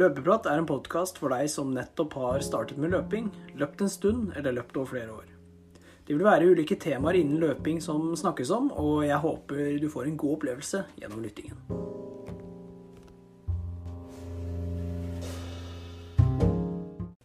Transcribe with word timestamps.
Løpeprat 0.00 0.46
er 0.48 0.56
en 0.56 0.64
podkast 0.64 1.18
for 1.20 1.28
deg 1.34 1.50
som 1.52 1.74
nettopp 1.76 2.14
har 2.16 2.40
startet 2.40 2.78
med 2.80 2.94
løping, 2.94 3.26
løpt 3.60 3.82
en 3.84 3.90
stund 3.92 4.30
eller 4.38 4.54
løpt 4.56 4.78
over 4.80 4.88
flere 4.94 5.12
år. 5.12 5.26
Det 6.06 6.14
vil 6.14 6.24
være 6.24 6.46
ulike 6.48 6.78
temaer 6.80 7.18
innen 7.18 7.42
løping 7.42 7.82
som 7.84 8.06
snakkes 8.16 8.52
om, 8.56 8.70
og 8.80 9.02
jeg 9.04 9.18
håper 9.20 9.74
du 9.82 9.90
får 9.92 10.08
en 10.08 10.16
god 10.22 10.38
opplevelse 10.38 10.80
gjennom 11.02 11.20
lyttingen. 11.20 11.60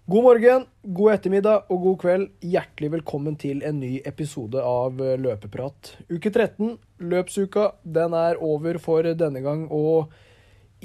God 0.04 0.28
morgen, 0.28 0.68
god 0.84 1.16
ettermiddag 1.16 1.71
og 1.71 1.82
god 1.88 1.98
kveld. 2.04 2.30
Hjertelig 2.44 2.92
velkommen 3.00 3.39
til 3.39 3.64
en 3.64 3.80
ny 3.80 4.02
episode 4.04 4.60
av 4.60 5.00
Løpeprat. 5.00 5.96
Uke 6.12 6.28
13, 6.28 6.76
løpsuka, 7.07 7.72
den 7.88 8.20
er 8.20 8.44
over 8.44 8.84
for 8.84 9.16
denne 9.16 9.48
gang. 9.48 9.70
og 9.72 10.12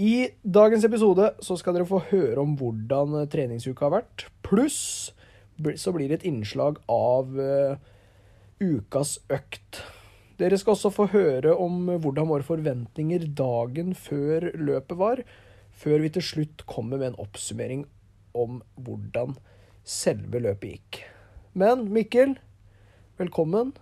i 0.00 0.30
dagens 0.40 0.84
episode 0.86 1.27
så 1.45 1.54
skal 1.60 1.77
dere 1.77 1.88
få 1.88 1.98
høre 2.09 2.40
om 2.40 2.54
hvordan 2.56 3.18
treningsuka 3.28 3.84
har 3.84 3.98
vært. 3.98 4.24
Pluss 4.46 5.12
så 5.76 5.92
blir 5.92 6.09
det 6.09 6.20
et 6.20 6.28
innslag 6.30 6.78
av 6.88 7.34
uh, 7.36 7.76
ukas 8.62 9.18
økt. 9.28 9.82
Dere 10.40 10.56
skal 10.56 10.73
også 10.73 10.92
få 10.95 11.10
høre 11.12 11.52
om 11.52 11.84
hvordan 12.00 12.30
våre 12.30 12.46
forventninger 12.46 13.28
dagen 13.36 13.92
før 13.92 14.48
løpet 14.56 14.96
var, 14.96 15.20
før 15.68 16.01
vi 16.06 16.14
til 16.16 16.24
slutt 16.30 16.64
kommer 16.70 16.96
med 16.96 17.10
en 17.12 17.20
oppsummering 17.20 17.84
om 18.32 18.62
hvordan 18.80 19.37
selve 19.84 20.40
løpet 20.40 20.78
gikk. 20.78 21.02
Men 21.52 21.90
Mikkel, 21.92 22.38
velkommen. 23.20 23.74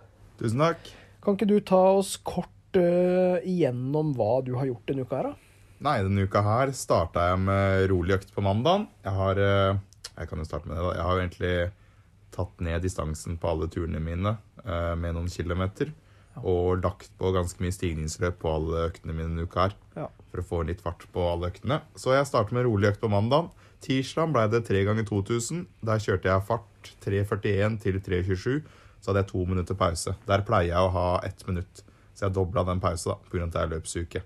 Tusen 0.43 0.67
takk. 0.67 0.91
Kan 1.23 1.39
ikke 1.39 1.53
du 1.53 1.61
ta 1.63 1.85
oss 2.01 2.17
kort 2.27 2.75
uh, 2.75 3.39
igjennom 3.39 4.17
hva 4.19 4.41
du 4.43 4.57
har 4.59 4.67
gjort 4.67 4.91
denne 4.91 5.07
uka 5.07 5.23
her, 5.23 5.31
da? 5.31 5.48
Nei, 5.79 6.01
denne 6.03 6.25
uka 6.27 6.43
her 6.43 6.73
starta 6.75 7.29
jeg 7.31 7.43
med 7.45 7.85
rolig 7.93 8.17
økt 8.17 8.33
på 8.35 8.43
mandag. 8.43 8.89
Jeg 9.05 9.15
har 9.15 9.41
eh, 9.43 9.77
Jeg 10.17 10.31
kan 10.31 10.41
jo 10.43 10.47
starte 10.49 10.67
med 10.67 10.75
det, 10.75 10.83
da. 10.83 10.95
Jeg 10.97 11.07
har 11.07 11.21
egentlig 11.21 11.53
tatt 12.35 12.63
ned 12.67 12.83
distansen 12.83 13.37
på 13.39 13.51
alle 13.53 13.69
turene 13.71 14.01
mine 14.03 14.33
eh, 14.65 14.95
med 14.99 15.15
noen 15.15 15.31
kilometer. 15.31 15.93
Og 16.39 16.83
lagt 16.83 17.13
på 17.19 17.31
ganske 17.35 17.63
mye 17.63 17.75
stigningsløp 17.75 18.41
på 18.43 18.51
alle 18.51 18.89
øktene 18.89 19.15
mine 19.15 19.31
denne 19.31 19.47
uka 19.47 19.69
her. 19.69 19.77
Ja. 19.95 20.09
For 20.33 20.43
å 20.43 20.47
få 20.49 20.61
litt 20.67 20.83
fart 20.83 21.07
på 21.15 21.27
alle 21.31 21.53
øktene. 21.53 21.81
Så 21.99 22.11
jeg 22.15 22.27
starter 22.27 22.59
med 22.59 22.67
rolig 22.67 22.91
økt 22.91 23.03
på 23.03 23.11
mandag. 23.13 23.53
Tirsdag 23.83 24.35
ble 24.35 24.49
det 24.51 24.65
3 24.67 24.83
ganger 24.89 25.07
2000. 25.07 25.63
Der 25.87 26.03
kjørte 26.03 26.31
jeg 26.33 26.47
fart 26.49 26.91
3.41 27.07 27.79
til 27.85 28.01
3.27. 28.03 28.67
Så 28.99 29.13
hadde 29.13 29.23
jeg 29.23 29.31
to 29.31 29.45
minutter 29.47 29.79
pause. 29.79 30.17
Der 30.27 30.43
pleier 30.47 30.73
jeg 30.73 30.89
å 30.89 30.95
ha 30.95 31.07
ett 31.27 31.47
minutt. 31.47 31.85
Så 32.19 32.27
jeg 32.27 32.35
dobla 32.35 32.67
den 32.67 32.83
pausen 32.83 33.23
pga. 33.31 33.47
at 33.47 33.55
det 33.55 33.63
er 33.63 33.73
løpsuke. 33.77 34.25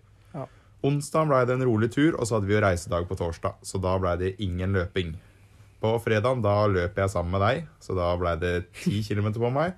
Onsdag 0.83 1.29
ble 1.31 1.43
det 1.47 1.55
en 1.55 1.67
rolig 1.69 1.93
tur, 1.95 2.17
og 2.17 2.27
så 2.27 2.37
hadde 2.37 2.49
vi 2.51 2.57
jo 2.57 2.63
reisedag 2.65 3.07
på 3.07 3.19
torsdag. 3.19 3.61
Så 3.63 3.79
da 3.83 3.95
ble 4.03 4.17
det 4.19 4.33
ingen 4.43 4.75
løping. 4.75 5.15
På 5.83 5.95
fredag 6.03 6.43
da 6.43 6.57
løp 6.71 6.99
jeg 6.99 7.11
sammen 7.11 7.35
med 7.37 7.43
deg, 7.43 7.69
så 7.83 7.95
da 7.99 8.09
ble 8.19 8.35
det 8.43 8.55
ti 8.83 9.03
km 9.07 9.31
på 9.39 9.53
meg. 9.55 9.77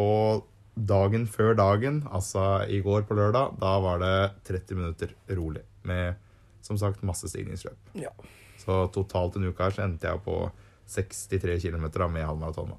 Og 0.00 0.46
dagen 0.74 1.26
før 1.28 1.52
dagen, 1.58 2.02
altså 2.08 2.64
i 2.72 2.80
går 2.84 3.04
på 3.08 3.16
lørdag, 3.18 3.56
da 3.60 3.76
var 3.84 4.00
det 4.00 4.16
30 4.48 4.80
minutter 4.80 5.14
rolig. 5.36 5.64
Med 5.84 6.16
som 6.64 6.78
sagt 6.78 7.04
masse 7.04 7.28
stigningsløp. 7.28 7.92
Ja. 7.98 8.12
Så 8.60 8.84
totalt 8.94 9.36
en 9.36 9.48
uke 9.48 9.64
her 9.64 9.74
så 9.74 9.84
endte 9.86 10.08
jeg 10.08 10.24
på 10.24 10.42
63 10.90 11.60
km 11.64 11.86
med 12.12 12.24
halvmaraton. 12.26 12.74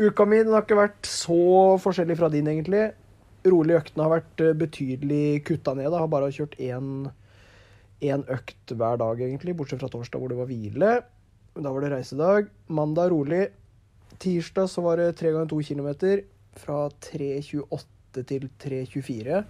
Uka 0.00 0.24
mi 0.26 0.40
har 0.46 0.64
ikke 0.64 0.78
vært 0.78 1.06
så 1.06 1.76
forskjellig 1.82 2.16
fra 2.18 2.30
din, 2.32 2.48
egentlig 2.50 2.90
rolig 3.48 3.78
øktene 3.78 4.06
har 4.06 4.12
vært 4.18 4.42
eh, 4.44 4.56
betydelig 4.58 5.24
kutta 5.48 5.74
ned. 5.76 5.88
Jeg 5.88 6.02
har 6.02 6.10
bare 6.12 6.32
kjørt 6.34 6.58
én, 6.60 8.24
økt 8.36 8.74
hver 8.74 9.00
dag, 9.00 9.22
egentlig, 9.24 9.56
bortsett 9.56 9.82
fra 9.82 9.90
torsdag 9.92 10.20
hvor 10.20 10.32
det 10.32 10.38
var 10.40 10.50
hvile. 10.50 10.92
Da 11.56 11.72
var 11.72 11.84
det 11.84 11.92
reisedag. 11.94 12.50
Mandag 12.68 13.10
rolig. 13.12 13.48
Tirsdag 14.20 14.68
så 14.70 14.84
var 14.84 15.00
det 15.00 15.14
tre 15.18 15.32
ganger 15.32 15.50
to 15.50 15.60
kilometer. 15.64 16.24
Fra 16.60 16.88
3.28 17.06 18.24
til 18.26 18.48
3.24. 18.60 19.42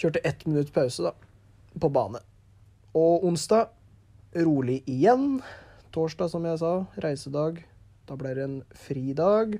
Kjørte 0.00 0.22
ett 0.24 0.46
minutts 0.46 0.72
pause, 0.72 1.10
da, 1.10 1.14
på 1.80 1.90
bane. 1.92 2.20
Og 2.96 3.24
onsdag 3.26 3.70
rolig 4.46 4.80
igjen. 4.88 5.40
Torsdag, 5.94 6.30
som 6.30 6.46
jeg 6.46 6.60
sa, 6.62 6.72
reisedag. 7.02 7.62
Da 8.06 8.16
ble 8.18 8.34
det 8.36 8.46
en 8.46 8.58
fridag. 8.86 9.58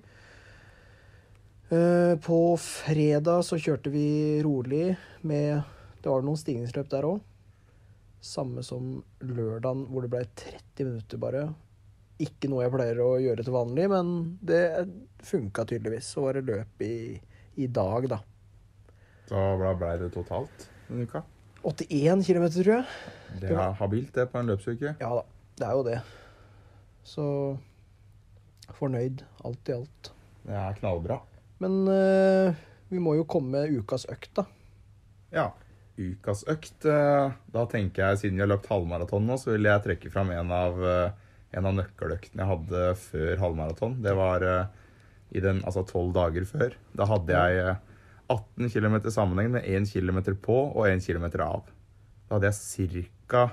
Eh, 1.70 2.18
på 2.18 2.56
fredag 2.58 3.44
så 3.46 3.54
kjørte 3.54 3.92
vi 3.94 4.42
rolig 4.42 4.96
med 5.22 5.60
Det 6.02 6.10
var 6.10 6.24
noen 6.26 6.38
stigningsløp 6.40 6.88
der 6.90 7.06
òg. 7.06 7.20
Samme 8.20 8.64
som 8.66 8.96
lørdagen, 9.22 9.84
hvor 9.92 10.02
det 10.02 10.10
ble 10.10 10.24
30 10.40 10.88
minutter 10.88 11.20
bare. 11.22 11.44
Ikke 12.20 12.50
noe 12.50 12.64
jeg 12.64 12.74
pleier 12.74 13.02
å 13.04 13.12
gjøre 13.22 13.44
til 13.46 13.54
vanlig, 13.54 13.86
men 13.92 14.10
det 14.42 14.64
funka 15.24 15.64
tydeligvis. 15.68 16.10
Så 16.10 16.24
var 16.24 16.36
det 16.36 16.48
løp 16.48 16.84
i, 16.84 17.20
i 17.60 17.68
dag, 17.70 18.08
da. 18.16 18.18
Så 19.30 19.46
hva 19.60 19.72
ble 19.78 19.94
det 20.02 20.10
totalt 20.16 20.66
denne 20.88 21.06
uka? 21.06 21.22
81 21.62 22.26
km, 22.26 22.46
tror 22.56 22.74
jeg. 22.80 22.84
Det 23.44 23.54
er 23.54 23.74
habilt, 23.78 24.14
det, 24.16 24.26
på 24.32 24.40
en 24.40 24.50
løpsuke. 24.50 24.96
Ja 24.98 25.14
da, 25.20 25.24
det 25.60 25.68
er 25.68 25.78
jo 25.78 25.86
det. 25.86 25.98
Så 27.06 27.26
fornøyd, 28.80 29.22
alt 29.44 29.70
i 29.70 29.76
alt. 29.78 30.16
Det 30.48 30.56
er 30.56 30.80
knallbra. 30.80 31.20
Men 31.60 31.82
uh, 31.88 32.56
vi 32.88 33.00
må 33.02 33.14
jo 33.18 33.26
komme 33.28 33.58
med 33.58 33.80
ukas 33.80 34.06
økt, 34.10 34.32
da. 34.38 34.46
Ja. 35.34 35.50
Ukas 36.00 36.46
økt. 36.48 36.86
Uh, 36.86 37.34
da 37.52 37.66
tenker 37.68 38.06
jeg, 38.06 38.20
siden 38.22 38.38
vi 38.38 38.44
har 38.46 38.50
løpt 38.50 38.70
halvmaraton 38.70 39.26
nå, 39.28 39.36
så 39.40 39.52
vil 39.52 39.68
jeg 39.68 39.84
trekke 39.84 40.12
fram 40.12 40.32
en 40.32 40.54
av, 40.56 40.80
uh, 40.80 41.34
en 41.52 41.68
av 41.68 41.76
nøkkeløktene 41.76 42.40
jeg 42.40 42.52
hadde 42.54 42.86
før 43.02 43.44
halvmaraton. 43.44 43.98
Det 44.04 44.16
var 44.16 44.46
i 45.30 45.42
den, 45.44 45.60
altså 45.66 45.84
tolv 45.86 46.14
dager 46.16 46.46
før. 46.48 46.74
Da 46.96 47.06
hadde 47.10 47.36
jeg 47.36 47.76
18 48.30 48.70
km 48.72 48.96
sammenheng 49.10 49.52
med 49.58 49.68
1 49.68 49.90
km 49.92 50.22
på 50.40 50.56
og 50.70 50.86
1 50.88 51.04
km 51.04 51.26
av. 51.44 51.68
Da 52.30 52.38
hadde 52.38 52.52
jeg 52.54 53.04
ca. 53.30 53.44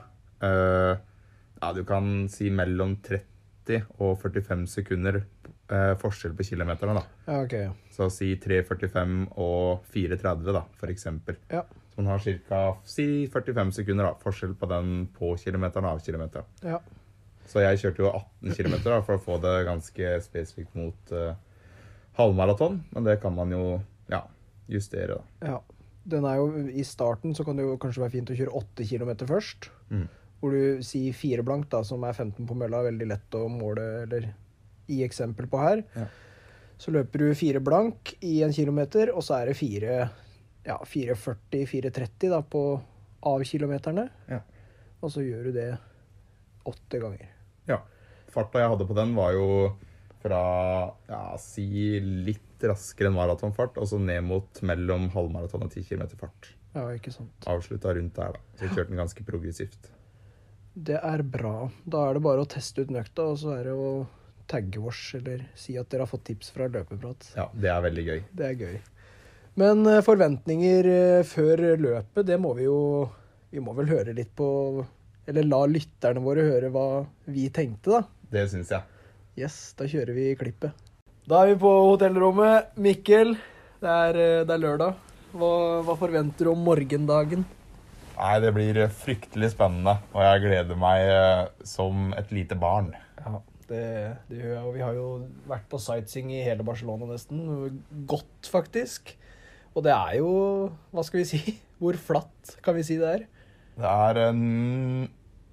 ja, 1.58 1.72
du 1.74 1.82
kan 1.90 2.28
si 2.30 2.52
mellom 2.54 2.96
30 3.02 3.90
og 3.98 4.22
45 4.22 4.68
sekunder 4.70 5.24
eh, 5.72 5.94
forskjell 6.02 6.36
på 6.38 6.46
kilometerne, 6.48 7.00
da. 7.00 7.04
Ja, 7.28 7.42
ok. 7.44 7.56
Så 7.94 8.10
si 8.14 8.34
3.45 8.44 9.18
og 9.36 9.88
4.30, 9.94 10.52
da, 10.56 10.64
for 10.80 10.94
eksempel. 10.94 11.40
Ja. 11.52 11.64
Så 11.94 12.02
man 12.02 12.12
har 12.14 12.24
ca. 12.50 12.62
si 12.86 13.28
45 13.34 13.74
sekunder 13.80 14.10
da, 14.10 14.14
forskjell 14.22 14.56
på 14.60 14.70
den 14.70 15.08
på 15.18 15.34
kilometeren 15.42 15.88
og 15.90 15.98
av 15.98 16.06
kilometeren. 16.06 16.50
Ja. 16.62 16.82
Så 17.48 17.64
jeg 17.64 17.80
kjørte 17.82 18.04
jo 18.04 18.12
18 18.12 18.58
km 18.58 18.76
da, 18.84 19.00
for 19.08 19.16
å 19.16 19.24
få 19.24 19.38
det 19.44 19.56
ganske 19.68 20.18
spesifikt 20.26 20.76
mot 20.76 21.14
uh, 21.16 21.32
halvmaraton. 22.20 22.82
Men 22.92 23.08
det 23.08 23.18
kan 23.24 23.34
man 23.36 23.54
jo 23.56 23.80
ja, 24.12 24.26
justere, 24.68 25.22
da. 25.22 25.54
Ja. 25.54 25.62
Den 26.08 26.24
er 26.24 26.38
jo, 26.40 26.52
I 26.72 26.86
starten 26.88 27.34
så 27.36 27.44
kan 27.44 27.58
det 27.60 27.66
jo 27.66 27.80
kanskje 27.82 28.04
være 28.06 28.14
fint 28.14 28.30
å 28.32 28.36
kjøre 28.38 28.60
8 28.62 28.86
km 28.88 29.10
først. 29.28 29.70
Mm. 29.92 30.06
Hvor 30.40 30.54
du 30.54 30.84
sier 30.86 31.16
fire 31.18 31.44
blankt, 31.44 31.72
da, 31.74 31.82
som 31.88 32.04
er 32.08 32.14
15 32.14 32.46
på 32.48 32.56
mølla, 32.56 32.86
veldig 32.86 33.08
lett 33.10 33.36
å 33.36 33.48
måle 33.52 33.88
eller 34.06 34.30
i 34.94 35.04
eksempel 35.06 35.50
på 35.52 35.62
her. 35.62 35.84
Ja. 35.96 36.08
Så 36.78 36.94
løper 36.94 37.24
du 37.24 37.38
fire 37.38 37.62
blank 37.64 38.14
i 38.22 38.42
en 38.46 38.54
kilometer, 38.54 39.12
og 39.16 39.26
så 39.26 39.40
er 39.40 39.50
det 39.50 39.58
fire 39.58 39.96
ja, 40.68 40.78
4,40-4,30 40.84 42.30
da 42.30 42.42
på 42.44 42.64
av 43.28 43.44
kilometerne. 43.48 44.08
Ja. 44.30 44.42
Og 45.02 45.14
så 45.14 45.24
gjør 45.26 45.50
du 45.50 45.56
det 45.56 45.72
åtte 46.68 47.02
ganger. 47.02 47.30
Ja. 47.70 47.82
Farta 48.34 48.62
jeg 48.62 48.74
hadde 48.74 48.88
på 48.90 48.98
den, 48.98 49.16
var 49.18 49.34
jo 49.36 49.48
fra 50.22 50.42
ja, 51.08 51.22
si 51.42 51.68
litt 52.02 52.44
raskere 52.68 53.12
enn 53.12 53.18
maratonfart, 53.18 53.78
og 53.80 53.90
så 53.90 54.00
ned 54.02 54.26
mot 54.28 54.62
mellom 54.66 55.10
halvmaraton 55.14 55.68
og 55.68 55.74
10 55.74 55.86
km 55.88 56.08
fart. 56.20 56.52
Ja, 56.76 56.90
ikke 56.94 57.14
sant. 57.14 57.48
Avslutta 57.50 57.94
rundt 57.96 58.18
der, 58.18 58.36
da. 58.36 58.58
Så 58.58 58.66
vi 58.66 58.74
kjørte 58.74 58.92
den 58.92 59.02
ganske 59.02 59.26
progressivt. 59.26 59.92
Det 60.78 61.00
er 61.00 61.24
bra. 61.26 61.70
Da 61.90 62.04
er 62.06 62.18
det 62.18 62.26
bare 62.26 62.44
å 62.44 62.50
teste 62.50 62.84
ut 62.86 62.94
nøkta, 62.94 63.32
og 63.32 63.40
så 63.42 63.56
er 63.56 63.70
det 63.70 63.78
å 63.78 63.92
tagge 64.48 64.80
oss 64.80 65.12
eller 65.18 65.46
si 65.60 65.76
at 65.80 65.90
dere 65.92 66.06
har 66.06 66.12
fått 66.12 66.28
tips 66.32 66.52
fra 66.56 66.68
Løpeprat. 66.72 67.34
Ja, 67.38 67.50
det 67.54 67.72
er 67.74 67.84
veldig 67.86 68.06
gøy. 68.08 68.22
Det 68.32 68.48
er 68.48 68.62
gøy. 68.62 68.78
Men 69.58 69.82
eh, 69.90 70.04
forventninger 70.06 70.90
eh, 70.92 71.24
før 71.26 71.64
løpet, 71.82 72.26
det 72.28 72.38
må 72.42 72.54
vi 72.58 72.68
jo 72.68 73.10
Vi 73.50 73.62
må 73.64 73.74
vel 73.74 73.88
høre 73.90 74.14
litt 74.14 74.34
på 74.38 74.48
Eller 75.26 75.48
la 75.48 75.64
lytterne 75.66 76.22
våre 76.22 76.44
høre 76.46 76.70
hva 76.70 77.06
vi 77.26 77.48
tenkte, 77.50 77.98
da. 77.98 78.02
Det 78.32 78.44
syns 78.52 78.72
jeg. 78.76 78.84
Yes, 79.38 79.56
da 79.78 79.88
kjører 79.90 80.16
vi 80.16 80.32
klippet. 80.38 80.86
Da 81.28 81.42
er 81.44 81.52
vi 81.52 81.58
på 81.62 81.72
hotellrommet. 81.90 82.72
Mikkel, 82.80 83.36
det 83.82 83.92
er, 83.92 84.22
eh, 84.24 84.46
det 84.48 84.56
er 84.56 84.64
lørdag. 84.64 85.04
Hva, 85.38 85.52
hva 85.86 85.96
forventer 86.00 86.48
du 86.48 86.54
om 86.54 86.64
morgendagen? 86.64 87.44
Nei, 88.18 88.38
Det 88.42 88.54
blir 88.56 88.80
fryktelig 88.90 89.52
spennende, 89.54 90.00
og 90.14 90.24
jeg 90.26 90.46
gleder 90.48 90.80
meg 90.80 91.68
som 91.68 92.16
et 92.18 92.32
lite 92.34 92.58
barn. 92.58 92.94
Det, 93.68 93.84
det 94.30 94.40
gjør 94.40 94.54
jeg. 94.54 94.64
Og 94.64 94.76
vi 94.76 94.84
har 94.86 94.96
jo 94.96 95.08
vært 95.50 95.68
på 95.72 95.80
sightseeing 95.82 96.32
i 96.36 96.44
hele 96.46 96.66
Barcelona 96.68 97.10
nesten. 97.10 97.42
Godt, 98.10 98.50
faktisk. 98.52 99.16
Og 99.78 99.84
det 99.86 99.94
er 99.94 100.18
jo 100.18 100.32
Hva 100.96 101.04
skal 101.06 101.22
vi 101.22 101.30
si? 101.30 101.42
Hvor 101.82 101.98
flatt 102.02 102.58
kan 102.66 102.78
vi 102.78 102.86
si 102.88 102.98
det 103.00 103.10
er? 103.12 103.26
Det 103.78 103.90
er 103.94 104.22
en 104.32 104.44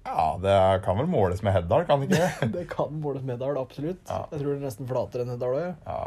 Ja, 0.05 0.29
det 0.41 0.55
kan 0.85 0.97
vel 0.97 1.09
måles 1.09 1.43
med 1.45 1.53
Heddal, 1.53 1.85
kan 1.85 2.01
det 2.01 2.09
ikke 2.09 2.23
det? 2.23 2.49
Det 2.55 2.63
kan 2.71 2.95
måles 3.01 3.25
med 3.25 3.37
Heddal, 3.37 3.59
absolutt. 3.61 4.01
Ja. 4.09 4.23
Jeg 4.31 4.41
tror 4.41 4.51
det 4.53 4.57
er 4.57 4.65
nesten 4.65 4.89
flatere 4.89 5.25
enn 5.25 5.35
Heddal 5.35 5.59
òg. 5.59 5.85
Ja. 5.85 6.01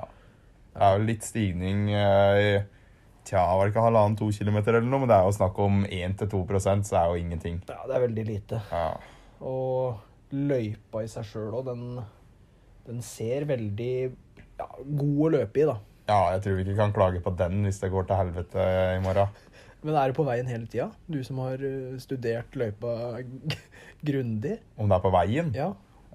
Det 0.75 0.83
er 0.87 0.99
jo 0.99 1.07
litt 1.09 1.25
stigning 1.27 1.89
eh, 1.91 2.41
i 2.43 2.51
Tja, 3.29 3.43
var 3.45 3.67
det 3.67 3.75
ikke 3.75 3.83
halvannen-to 3.85 4.31
kilometer 4.33 4.79
eller 4.79 4.89
noe, 4.89 5.03
men 5.03 5.11
det 5.11 5.17
er 5.19 5.27
jo 5.27 5.35
snakk 5.37 5.59
om 5.61 5.83
1-2% 5.85 6.87
så 6.89 6.95
det 6.95 7.01
er 7.01 7.11
jo 7.11 7.19
ingenting. 7.21 7.59
Ja, 7.69 7.83
det 7.85 7.97
er 7.99 8.05
veldig 8.07 8.25
lite. 8.25 8.61
Ja. 8.73 8.87
Og 9.45 9.99
løypa 10.35 11.03
i 11.05 11.11
seg 11.11 11.27
sjøl 11.29 11.55
òg, 11.59 11.69
den, 11.71 12.01
den 12.89 13.03
ser 13.05 13.47
veldig 13.49 13.93
ja, 14.59 14.67
god 14.85 15.21
å 15.25 15.33
løpe 15.39 15.63
i, 15.63 15.67
da. 15.69 15.77
ja, 16.11 16.21
jeg 16.35 16.45
tror 16.45 16.57
vi 16.59 16.65
ikke 16.67 16.79
kan 16.83 16.95
klage 16.97 17.23
på 17.25 17.33
den 17.39 17.63
hvis 17.67 17.81
det 17.83 17.93
går 17.95 18.09
til 18.09 18.21
helvete 18.23 18.69
i 18.97 19.03
morgen. 19.05 19.37
Men 19.87 19.95
er 19.95 20.11
det 20.11 20.17
på 20.19 20.25
veien 20.27 20.49
hele 20.51 20.67
tida? 20.67 20.89
Du 21.07 21.21
som 21.23 21.39
har 21.45 21.61
eh, 21.63 21.93
studert 22.03 22.57
løypa 22.59 22.95
grundig? 24.09 24.57
Om 24.77 24.89
det 24.91 24.97
er 24.97 25.05
på 25.05 25.13
veien? 25.15 25.53
Ja. 25.55 25.69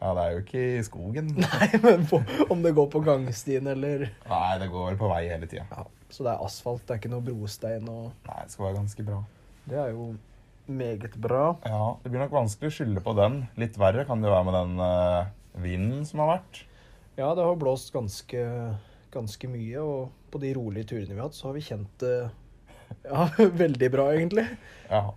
Ja, 0.04 0.10
det 0.18 0.24
er 0.24 0.34
jo 0.34 0.40
ikke 0.42 0.62
i 0.82 0.84
skogen. 0.84 1.30
Nei, 1.46 1.68
men 1.84 2.04
på, 2.10 2.20
om 2.52 2.64
det 2.66 2.74
går 2.76 2.90
på 2.92 3.00
gangstien 3.06 3.70
eller 3.72 4.10
Nei, 4.28 4.50
det 4.60 4.68
går 4.74 4.90
vel 4.90 4.98
på 5.00 5.08
vei 5.14 5.22
hele 5.32 5.48
tida. 5.48 5.64
ja, 5.72 5.86
Så 6.12 6.26
det 6.28 6.34
er 6.34 6.44
asfalt, 6.44 6.84
det 6.84 6.98
er 6.98 7.00
ikke 7.00 7.12
noe 7.14 7.24
brostein 7.24 7.88
og 7.88 8.10
Nei, 8.28 8.42
det 8.44 8.52
skal 8.52 8.68
være 8.68 8.80
ganske 8.82 9.06
bra. 9.08 9.22
Det 9.70 9.80
er 9.80 9.94
jo 9.96 10.10
meget 10.68 11.16
bra. 11.20 11.56
Ja, 11.68 11.96
det 12.04 12.12
blir 12.12 12.24
nok 12.24 12.36
vanskelig 12.36 12.72
å 12.72 12.76
skylde 12.78 13.04
på 13.04 13.16
den. 13.18 13.42
Litt 13.60 13.78
verre 13.80 14.06
kan 14.08 14.24
det 14.24 14.32
være 14.32 14.48
med 14.48 14.58
den 14.58 14.84
uh, 14.84 15.32
vinden 15.64 16.06
som 16.08 16.24
har 16.24 16.38
vært. 16.38 16.64
Ja, 17.18 17.34
det 17.38 17.46
har 17.46 17.60
blåst 17.60 17.94
ganske, 17.94 18.44
ganske 19.14 19.50
mye, 19.52 19.84
og 19.84 20.34
på 20.34 20.42
de 20.42 20.54
rolige 20.58 20.90
turene 20.94 21.14
vi 21.14 21.20
har 21.20 21.28
hatt, 21.28 21.38
så 21.38 21.50
har 21.50 21.58
vi 21.58 21.66
kjent 21.68 21.92
det 22.02 22.16
ja, 23.10 23.28
veldig 23.64 23.90
bra, 23.94 24.10
egentlig. 24.16 24.48
Ja. 24.90 25.08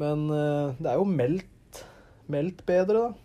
Men 0.00 0.26
uh, 0.30 0.76
det 0.78 0.92
er 0.92 1.00
jo 1.00 1.08
meldt, 1.08 1.84
meldt 2.30 2.66
bedre, 2.68 3.08
da. 3.08 3.22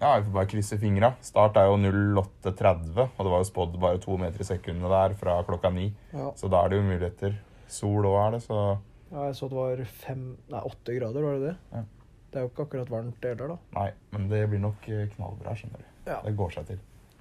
Ja, 0.00 0.14
vi 0.16 0.30
får 0.30 0.32
bare 0.32 0.48
krysse 0.48 0.78
fingra. 0.80 1.10
Start 1.20 1.58
er 1.60 1.68
jo 1.68 1.76
08.30, 1.76 2.94
og 2.96 3.18
det 3.20 3.32
var 3.32 3.42
jo 3.42 3.48
spådd 3.50 3.74
bare 3.82 4.00
to 4.00 4.16
meter 4.16 4.40
i 4.40 4.46
sekundet 4.48 4.88
der 4.88 5.16
fra 5.20 5.34
klokka 5.44 5.68
ni. 5.74 5.90
Ja. 6.14 6.30
Så 6.40 6.48
da 6.48 6.62
er 6.64 6.72
det 6.72 6.78
jo 6.78 6.86
muligheter. 6.86 7.34
Sol 7.70 8.08
òg 8.08 8.16
er 8.22 8.32
det, 8.34 8.40
så 8.46 8.62
ja, 9.10 9.24
jeg 9.26 9.38
så 9.38 9.48
det 9.50 9.58
var 9.58 9.82
fem, 10.04 10.28
nei, 10.50 10.60
åtte 10.70 10.94
grader, 10.96 11.26
var 11.26 11.38
det 11.38 11.48
det? 11.48 11.56
Ja. 11.72 11.82
Det 12.30 12.38
er 12.38 12.44
jo 12.46 12.50
ikke 12.52 12.68
akkurat 12.68 12.90
varmt 12.92 13.16
det 13.22 13.32
heller, 13.32 13.56
da. 13.56 13.74
Nei, 13.74 13.88
men 14.12 14.28
det 14.30 14.44
blir 14.52 14.62
nok 14.62 14.86
eh, 14.86 15.08
knallbra, 15.16 15.54
skjønner 15.58 15.82
du. 15.82 15.88
Ja. 16.06 16.20
Det 16.22 16.36
går 16.38 16.54
seg 16.54 16.68
til. 16.68 16.78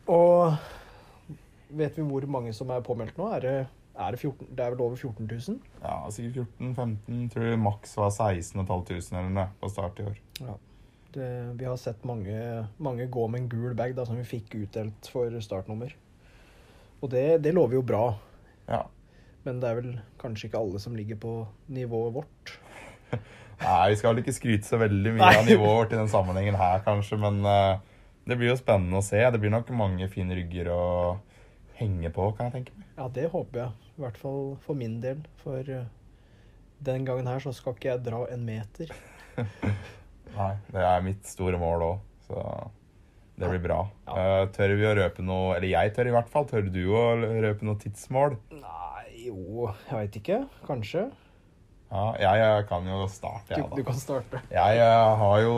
Og 0.10 0.54
vet 1.80 1.98
vi 1.98 2.06
hvor 2.06 2.26
mange 2.30 2.54
som 2.54 2.70
er 2.74 2.86
påmeldt 2.86 3.18
nå? 3.18 3.30
Er 3.34 3.46
det, 3.46 3.56
er 3.98 4.14
det 4.14 4.22
14? 4.22 4.52
Det 4.54 4.66
er 4.66 4.76
vel 4.76 4.84
over 4.86 5.02
14 5.02 5.26
000? 5.26 5.60
Ja, 5.82 5.98
sikkert 6.14 6.54
14-15. 6.62 7.24
Tror 7.34 7.48
jeg 7.48 7.62
maks 7.62 7.98
var 7.98 8.14
16 8.14 8.62
500 8.62 9.00
eller 9.18 9.34
noe 9.34 9.48
på 9.62 9.72
start 9.74 10.02
i 10.02 10.08
år. 10.12 10.22
Ja. 10.44 10.58
Det, 11.10 11.28
vi 11.58 11.66
har 11.66 11.78
sett 11.82 12.06
mange, 12.06 12.38
mange 12.78 13.10
gå 13.10 13.26
med 13.34 13.42
en 13.42 13.50
gul 13.50 13.74
bag 13.74 13.96
da, 13.98 14.06
som 14.06 14.18
vi 14.20 14.28
fikk 14.30 14.60
utdelt 14.62 15.10
for 15.10 15.34
startnummer. 15.42 15.96
Og 17.02 17.10
det, 17.10 17.42
det 17.42 17.56
lover 17.58 17.80
jo 17.80 17.86
bra. 17.86 18.04
Ja. 18.70 18.84
Men 19.50 19.62
det 19.64 19.70
er 19.70 19.78
vel 19.80 19.94
kanskje 20.22 20.48
ikke 20.48 20.60
alle 20.62 20.80
som 20.82 20.98
ligger 20.98 21.18
på 21.20 21.34
nivået 21.74 22.20
vårt. 22.20 22.52
Nei, 23.64 23.90
vi 23.90 23.96
skal 23.98 24.14
vel 24.14 24.22
ikke 24.22 24.36
skryte 24.36 24.70
så 24.70 24.78
veldig 24.80 25.16
mye 25.16 25.24
Nei. 25.24 25.38
av 25.42 25.48
nivået 25.48 25.78
vårt 25.80 25.96
i 25.96 26.00
den 26.00 26.12
sammenhengen 26.12 26.58
her, 26.60 26.84
kanskje, 26.86 27.18
men 27.20 27.42
uh, 27.44 27.82
det 28.30 28.38
blir 28.38 28.52
jo 28.52 28.60
spennende 28.60 29.02
å 29.02 29.06
se. 29.06 29.20
Det 29.20 29.42
blir 29.42 29.54
nok 29.54 29.72
mange 29.74 30.08
fine 30.14 30.38
rygger 30.38 30.70
å 30.70 30.84
henge 31.80 32.12
på, 32.14 32.30
kan 32.38 32.50
jeg 32.50 32.60
tenke 32.60 32.78
meg. 32.78 32.90
Ja, 33.00 33.08
det 33.16 33.30
håper 33.34 33.64
jeg. 33.64 33.94
I 33.98 34.04
hvert 34.06 34.20
fall 34.22 34.44
for 34.64 34.78
min 34.78 35.00
del. 35.04 35.24
For 35.42 35.66
uh, 35.66 35.88
den 36.86 37.08
gangen 37.08 37.28
her 37.28 37.42
så 37.44 37.56
skal 37.56 37.76
ikke 37.76 37.94
jeg 37.94 38.06
dra 38.06 38.26
en 38.30 38.46
meter. 38.46 38.94
Nei, 40.38 40.52
det 40.70 40.84
er 40.86 41.08
mitt 41.08 41.26
store 41.28 41.58
mål 41.60 41.88
òg, 41.88 42.04
så 42.28 42.44
det 43.40 43.50
blir 43.50 43.64
bra. 43.64 43.80
Ja. 44.06 44.14
Uh, 44.14 44.46
tør 44.54 44.76
vi 44.76 44.88
å 44.88 44.96
røpe 45.00 45.24
noe 45.24 45.54
Eller 45.56 45.72
jeg 45.72 45.94
tør 45.96 46.10
i 46.10 46.14
hvert 46.14 46.32
fall. 46.32 46.48
Tør 46.50 46.68
du 46.68 46.84
å 46.92 47.04
røpe 47.18 47.66
noe 47.66 47.80
tidsmål? 47.80 48.36
Nei, 48.60 48.99
jo, 49.30 49.70
jeg 49.88 49.96
veit 49.96 50.20
ikke. 50.20 50.40
Kanskje. 50.68 51.06
Ja, 51.90 52.04
jeg, 52.22 52.42
jeg 52.44 52.66
kan 52.70 52.86
jo 52.86 53.06
starte, 53.10 53.56
Du, 53.56 53.62
jeg, 53.62 53.70
du 53.72 53.82
da. 53.82 53.86
kan 53.88 53.98
starte. 53.98 54.42
Jeg 54.54 54.78
jeg 54.78 55.14
har 55.24 55.40
jo 55.42 55.54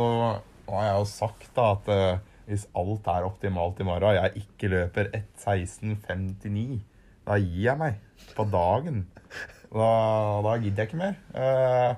Nå 0.67 0.77
har 0.77 0.85
jeg 0.87 0.99
jo 1.01 1.07
sagt 1.09 1.49
da 1.57 1.65
at 1.73 1.89
uh, 1.91 2.21
hvis 2.47 2.63
alt 2.79 3.07
er 3.11 3.25
optimalt 3.27 3.79
i 3.79 3.87
morgen, 3.87 4.15
jeg 4.15 4.43
ikke 4.45 4.69
løper 4.71 5.09
1.16,59, 5.15 6.79
da 7.27 7.35
gir 7.39 7.65
jeg 7.65 7.79
meg 7.79 7.99
på 8.37 8.45
dagen. 8.51 9.03
Da, 9.71 9.89
da 10.43 10.55
gidder 10.59 10.83
jeg 10.83 10.89
ikke 10.89 10.99
mer. 11.01 11.19
Uh, 11.35 11.93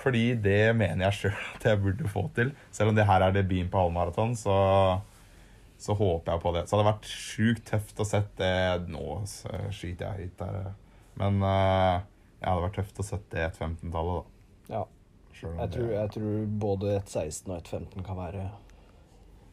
fordi 0.00 0.34
det 0.44 0.74
mener 0.76 1.06
jeg 1.06 1.18
sjøl 1.18 1.40
at 1.56 1.66
jeg 1.68 1.80
burde 1.80 2.12
få 2.12 2.26
til. 2.36 2.52
Selv 2.74 2.92
om 2.92 2.96
det 2.98 3.06
her 3.08 3.24
er 3.24 3.34
debuten 3.36 3.70
på 3.72 3.82
halvmaraton, 3.86 4.32
så, 4.36 4.56
så 5.80 5.96
håper 5.96 6.32
jeg 6.34 6.44
på 6.44 6.54
det. 6.56 6.64
Så 6.68 6.76
det 6.76 6.80
hadde 6.82 6.92
vært 6.92 7.12
sjukt 7.12 7.66
tøft 7.70 8.00
å 8.00 8.08
sette 8.08 8.40
det 8.40 8.88
Nå 8.92 9.20
skyter 9.28 10.10
jeg 10.10 10.26
høyt 10.28 10.40
der. 10.42 10.72
Men 11.20 11.38
uh, 11.42 12.02
ja, 12.02 12.02
det 12.40 12.48
hadde 12.50 12.64
vært 12.66 12.78
tøft 12.80 13.00
å 13.00 13.06
sette 13.06 13.36
det 13.36 13.46
1.15-tallet, 13.52 14.24
da. 14.68 14.74
Ja. 14.74 14.84
Jeg 15.44 15.70
tror, 15.74 15.88
jeg 15.92 16.10
tror 16.14 16.44
både 16.62 16.92
et 16.96 17.10
16 17.10 17.50
og 17.50 17.56
et 17.58 17.68
15 17.68 18.04
kan 18.06 18.16
være 18.16 18.44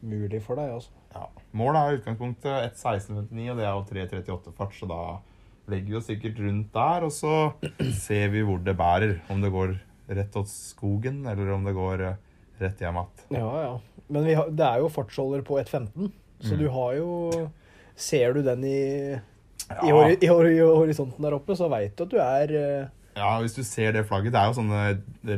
mulig 0.02 0.40
for 0.44 0.58
deg. 0.58 0.70
altså. 0.78 0.90
Ja. 1.12 1.26
Målet 1.58 1.78
er 1.82 1.92
i 1.94 1.98
utgangspunktet 2.00 2.76
1.16,59, 2.78 3.50
og 3.52 3.58
det 3.58 3.66
er 3.66 3.72
jo 3.74 3.82
3.38 4.32 4.54
fart, 4.56 4.76
så 4.78 4.88
da 4.90 5.00
legger 5.70 5.92
vi 5.92 5.98
oss 6.00 6.08
sikkert 6.10 6.40
rundt 6.42 6.70
der, 6.74 7.06
og 7.06 7.12
så 7.14 7.34
ser 8.02 8.32
vi 8.32 8.42
hvor 8.46 8.62
det 8.64 8.74
bærer. 8.78 9.18
Om 9.30 9.42
det 9.44 9.52
går 9.54 9.74
rett 10.12 10.32
til 10.34 10.46
skogen, 10.50 11.20
eller 11.30 11.52
om 11.54 11.66
det 11.68 11.74
går 11.76 12.06
eh, 12.08 12.16
rett 12.62 12.80
hjem 12.82 12.98
igjen. 13.02 13.36
Ja, 13.38 13.50
ja. 13.66 14.06
Men 14.12 14.26
vi 14.26 14.34
har, 14.38 14.50
det 14.50 14.66
er 14.66 14.82
jo 14.82 14.90
fartsholder 14.92 15.44
på 15.46 15.60
1.15, 15.62 16.10
så 16.42 16.56
Mm. 16.56 16.58
du 16.58 16.68
har 16.74 16.94
jo 16.98 17.10
Ser 17.94 18.32
du 18.34 18.40
den 18.42 18.62
i, 18.64 18.78
i, 19.82 19.90
hori- 19.94 20.18
i, 20.20 20.28
hori- 20.30 20.54
i 20.58 20.62
horisonten 20.66 21.22
der 21.24 21.36
oppe, 21.38 21.56
så 21.58 21.68
veit 21.72 21.96
du 21.96 22.04
at 22.04 22.10
du 22.12 22.18
er 22.22 22.54
uh... 22.54 22.88
ja, 23.18 23.32
hvis 23.42 23.54
du 23.58 23.62
ser 23.66 23.92
det 23.96 24.06
flagget, 24.08 24.32
det 24.34 24.40
er 24.40 24.50
jo 24.50 24.56
sånne 24.60 24.82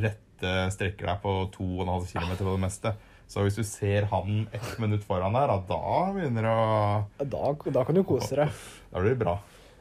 rette 0.04 0.54
strekker 0.74 1.06
der 1.08 1.18
på 1.22 1.34
2,5 1.54 2.08
km 2.12 2.32
på 2.42 2.52
det 2.52 2.62
meste. 2.66 2.94
Så 3.26 3.40
hvis 3.46 3.56
du 3.56 3.64
ser 3.64 4.04
han 4.10 4.44
ett 4.52 4.74
minutt 4.82 5.04
foran 5.06 5.32
der, 5.32 5.48
da, 5.68 5.78
begynner 6.12 6.44
det 6.44 6.50
å 6.52 7.24
da, 7.32 7.52
da 7.72 7.84
kan 7.88 7.96
du 7.96 8.02
kose 8.04 8.36
deg. 8.36 8.50
Da 8.92 9.00
blir 9.00 9.14
det 9.16 9.22
bra. 9.24 9.38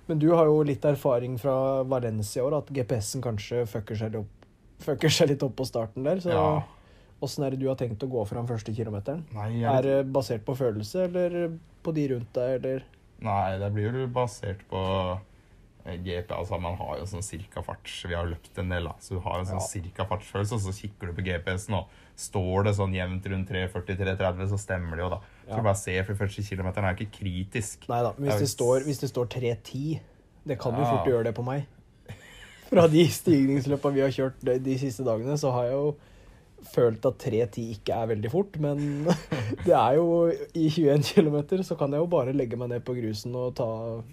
Men 0.07 0.19
du 0.19 0.29
har 0.35 0.47
jo 0.49 0.61
litt 0.67 0.83
erfaring 0.87 1.35
fra 1.39 1.83
Valencia 1.87 2.41
i 2.41 2.45
år, 2.45 2.57
at 2.61 2.71
GPS-en 2.75 3.23
kanskje 3.23 3.65
fucker 3.69 3.99
seg, 3.99 4.15
opp, 4.19 4.47
fucker 4.83 5.11
seg 5.11 5.29
litt 5.33 5.43
opp 5.45 5.53
på 5.59 5.67
starten 5.67 6.07
der. 6.07 6.19
Så 6.23 6.31
Ja. 6.31 6.63
er 7.23 7.51
det 7.51 7.59
du 7.61 7.67
har 7.69 7.75
tenkt 7.79 8.03
å 8.03 8.09
gå 8.11 8.23
fram 8.27 8.47
første 8.47 8.73
kilometeren? 8.75 9.25
Nei, 9.35 9.61
jeg 9.61 9.69
Er 9.75 9.81
det 9.81 10.11
basert 10.11 10.43
på 10.47 10.55
følelse, 10.59 11.05
eller 11.07 11.53
på 11.83 11.93
de 11.95 12.07
rundt 12.15 12.33
deg, 12.35 12.57
eller 12.63 12.83
Nei, 13.23 13.57
det 13.61 13.69
blir 13.73 13.95
jo 14.01 14.07
basert 14.11 14.61
på 14.69 14.79
eh, 15.85 15.97
GP. 16.03 16.31
Altså, 16.35 16.59
man 16.61 16.75
har 16.79 16.97
jo 16.99 17.05
sånn 17.07 17.23
cirka 17.23 17.63
farts 17.63 18.01
Vi 18.07 18.15
har 18.15 18.27
løpt 18.27 18.57
en 18.59 18.69
del, 18.73 18.83
da. 18.89 18.93
Så 19.03 19.15
du 19.17 19.19
har 19.23 19.39
jo 19.39 19.45
sånn 19.49 19.61
Ja. 19.61 19.67
cirka 19.67 20.05
fartsfølelse, 20.09 20.53
og 20.57 20.61
så 20.65 20.73
kikker 20.75 21.07
du 21.11 21.13
på 21.21 21.25
GPS-en, 21.27 21.75
og 21.79 21.87
står 22.19 22.63
det 22.67 22.75
sånn 22.77 22.93
jevnt 22.95 23.25
rundt 23.31 23.49
3.40-3.30, 23.49 24.49
så 24.51 24.59
stemmer 24.59 24.95
det 24.99 25.03
jo, 25.05 25.09
da. 25.15 25.19
Så 25.47 25.57
Ja. 25.57 25.61
bare 25.63 25.75
se, 25.75 26.03
for 26.03 26.15
første 26.15 26.43
kilometeren 26.43 26.85
er 26.89 26.95
ikke 26.95 27.11
kritisk. 27.19 27.87
Nei 27.89 28.01
da, 28.03 28.13
men 28.17 28.29
hvis 28.29 28.39
det 28.43 28.49
står, 28.53 28.83
hvis 28.85 28.99
det 28.99 29.09
står 29.09 29.25
3.10 29.27 29.99
Det 30.45 30.59
kan 30.59 30.73
jo 30.75 30.81
Ja. 30.81 30.89
fort 30.97 31.07
gjøre 31.07 31.23
det 31.23 31.35
på 31.35 31.43
meg. 31.45 31.65
Fra 32.69 32.87
de 32.87 33.05
stigningsløpa 33.07 33.93
vi 33.93 34.01
har 34.01 34.09
kjørt 34.11 34.33
de, 34.43 34.57
de 34.59 34.77
siste 34.77 35.03
dagene, 35.05 35.37
så 35.39 35.51
har 35.53 35.63
jeg 35.65 35.73
jo 35.73 35.95
følt 36.71 37.05
at 37.05 37.17
3.10 37.25 37.63
ikke 37.75 37.95
er 37.97 38.09
veldig 38.13 38.31
fort, 38.31 38.55
men 38.63 38.81
det 39.67 39.73
er 39.75 39.97
jo 39.99 40.07
i 40.31 40.67
21 40.69 41.03
km, 41.13 41.39
så 41.67 41.75
kan 41.79 41.91
jeg 41.93 42.03
jo 42.03 42.09
bare 42.11 42.33
legge 42.35 42.57
meg 42.59 42.71
ned 42.71 42.85
på 42.87 42.95
grusen 42.97 43.35
og 43.39 43.55
ta 43.59 43.67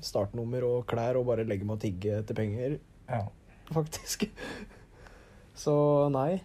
startnummer 0.05 0.67
og 0.69 0.87
klær 0.91 1.19
og 1.21 1.29
bare 1.31 1.47
legge 1.49 1.65
meg 1.69 1.79
og 1.79 1.85
tigge 1.87 2.19
etter 2.23 2.35
penger, 2.39 2.79
Ja. 3.11 3.23
faktisk. 3.73 4.27
Så 5.61 5.73
nei. 6.15 6.41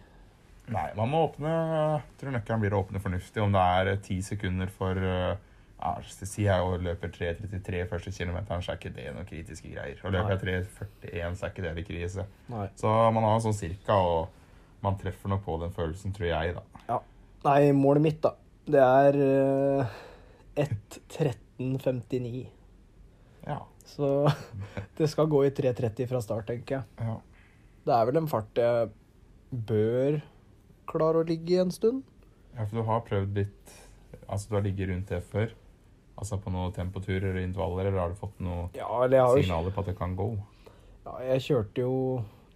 Nei, 0.66 0.88
man 0.98 1.08
må 1.12 1.20
åpne 1.28 1.50
Jeg 1.52 2.00
tror 2.20 2.32
nøkkelen 2.34 2.62
blir 2.64 2.74
å 2.74 2.80
åpne 2.82 3.00
fornuftig. 3.00 3.38
Om 3.44 3.52
det 3.54 3.60
er 3.78 3.90
eh, 3.92 4.00
ti 4.02 4.16
sekunder 4.26 4.68
for 4.74 4.98
eh, 4.98 5.36
ja, 5.78 5.92
Si 6.08 6.42
jeg 6.44 6.80
løper 6.82 7.12
3.33 7.14 7.84
første 7.90 8.10
kilometeren, 8.16 8.64
så 8.64 8.72
er 8.74 8.80
ikke 8.80 8.92
det 8.96 9.06
noen 9.14 9.28
kritiske 9.28 9.70
greier. 9.70 10.00
Og 10.02 10.12
løper 10.16 10.50
jeg 10.50 10.66
3.41, 10.66 11.38
så 11.38 11.46
er 11.46 11.54
ikke 11.54 11.64
det 11.68 11.74
litt 11.78 11.88
krise. 11.92 12.26
nei. 12.50 12.66
Så 12.80 12.92
man 13.14 13.24
har 13.28 13.38
sånn 13.44 13.56
cirka, 13.56 13.94
og 13.94 14.42
man 14.86 14.98
treffer 15.00 15.32
nok 15.32 15.42
på 15.46 15.58
den 15.62 15.72
følelsen, 15.74 16.14
tror 16.16 16.28
jeg, 16.30 16.54
da. 16.56 16.62
Ja. 16.88 16.98
Nei, 17.46 17.60
målet 17.76 18.02
mitt, 18.06 18.20
da, 18.24 18.32
det 18.66 18.82
er 18.82 19.18
uh, 19.20 19.96
1.13,59. 20.58 22.46
Ja. 23.46 23.60
Så 23.86 24.10
det 24.98 25.08
skal 25.12 25.28
gå 25.30 25.44
i 25.46 25.52
3.30 25.54 26.08
fra 26.10 26.20
start, 26.24 26.48
tenker 26.50 26.80
jeg. 26.80 26.84
ja. 27.02 27.18
Det 27.86 27.94
er 27.94 28.06
vel 28.08 28.16
en 28.18 28.26
fart 28.26 28.58
jeg 28.58 28.88
bør 29.68 30.16
klare 30.90 31.20
å 31.22 31.26
ligge 31.28 31.52
i 31.54 31.60
en 31.62 31.70
stund. 31.70 32.00
Ja, 32.56 32.64
for 32.66 32.80
du 32.80 32.82
har 32.88 33.04
prøvd 33.06 33.36
litt 33.42 33.74
Altså, 34.26 34.48
du 34.50 34.54
har 34.56 34.64
ligget 34.64 34.88
rundt 34.90 35.10
det 35.12 35.20
før? 35.30 35.52
Altså 36.18 36.38
på 36.42 36.50
noen 36.50 36.72
tempoturer 36.74 37.28
eller 37.28 37.44
intervaller, 37.44 37.86
eller 37.92 38.00
har 38.00 38.10
du 38.10 38.18
fått 38.18 38.40
noen 38.42 38.72
Ja, 38.74 38.88
signaler 39.36 39.70
på 39.76 39.84
at 39.84 39.90
det 39.92 39.94
kan 40.00 40.16
gå? 40.18 40.26
ja, 41.04 41.12
Jeg 41.28 41.44
kjørte 41.44 41.84
jo 41.84 41.92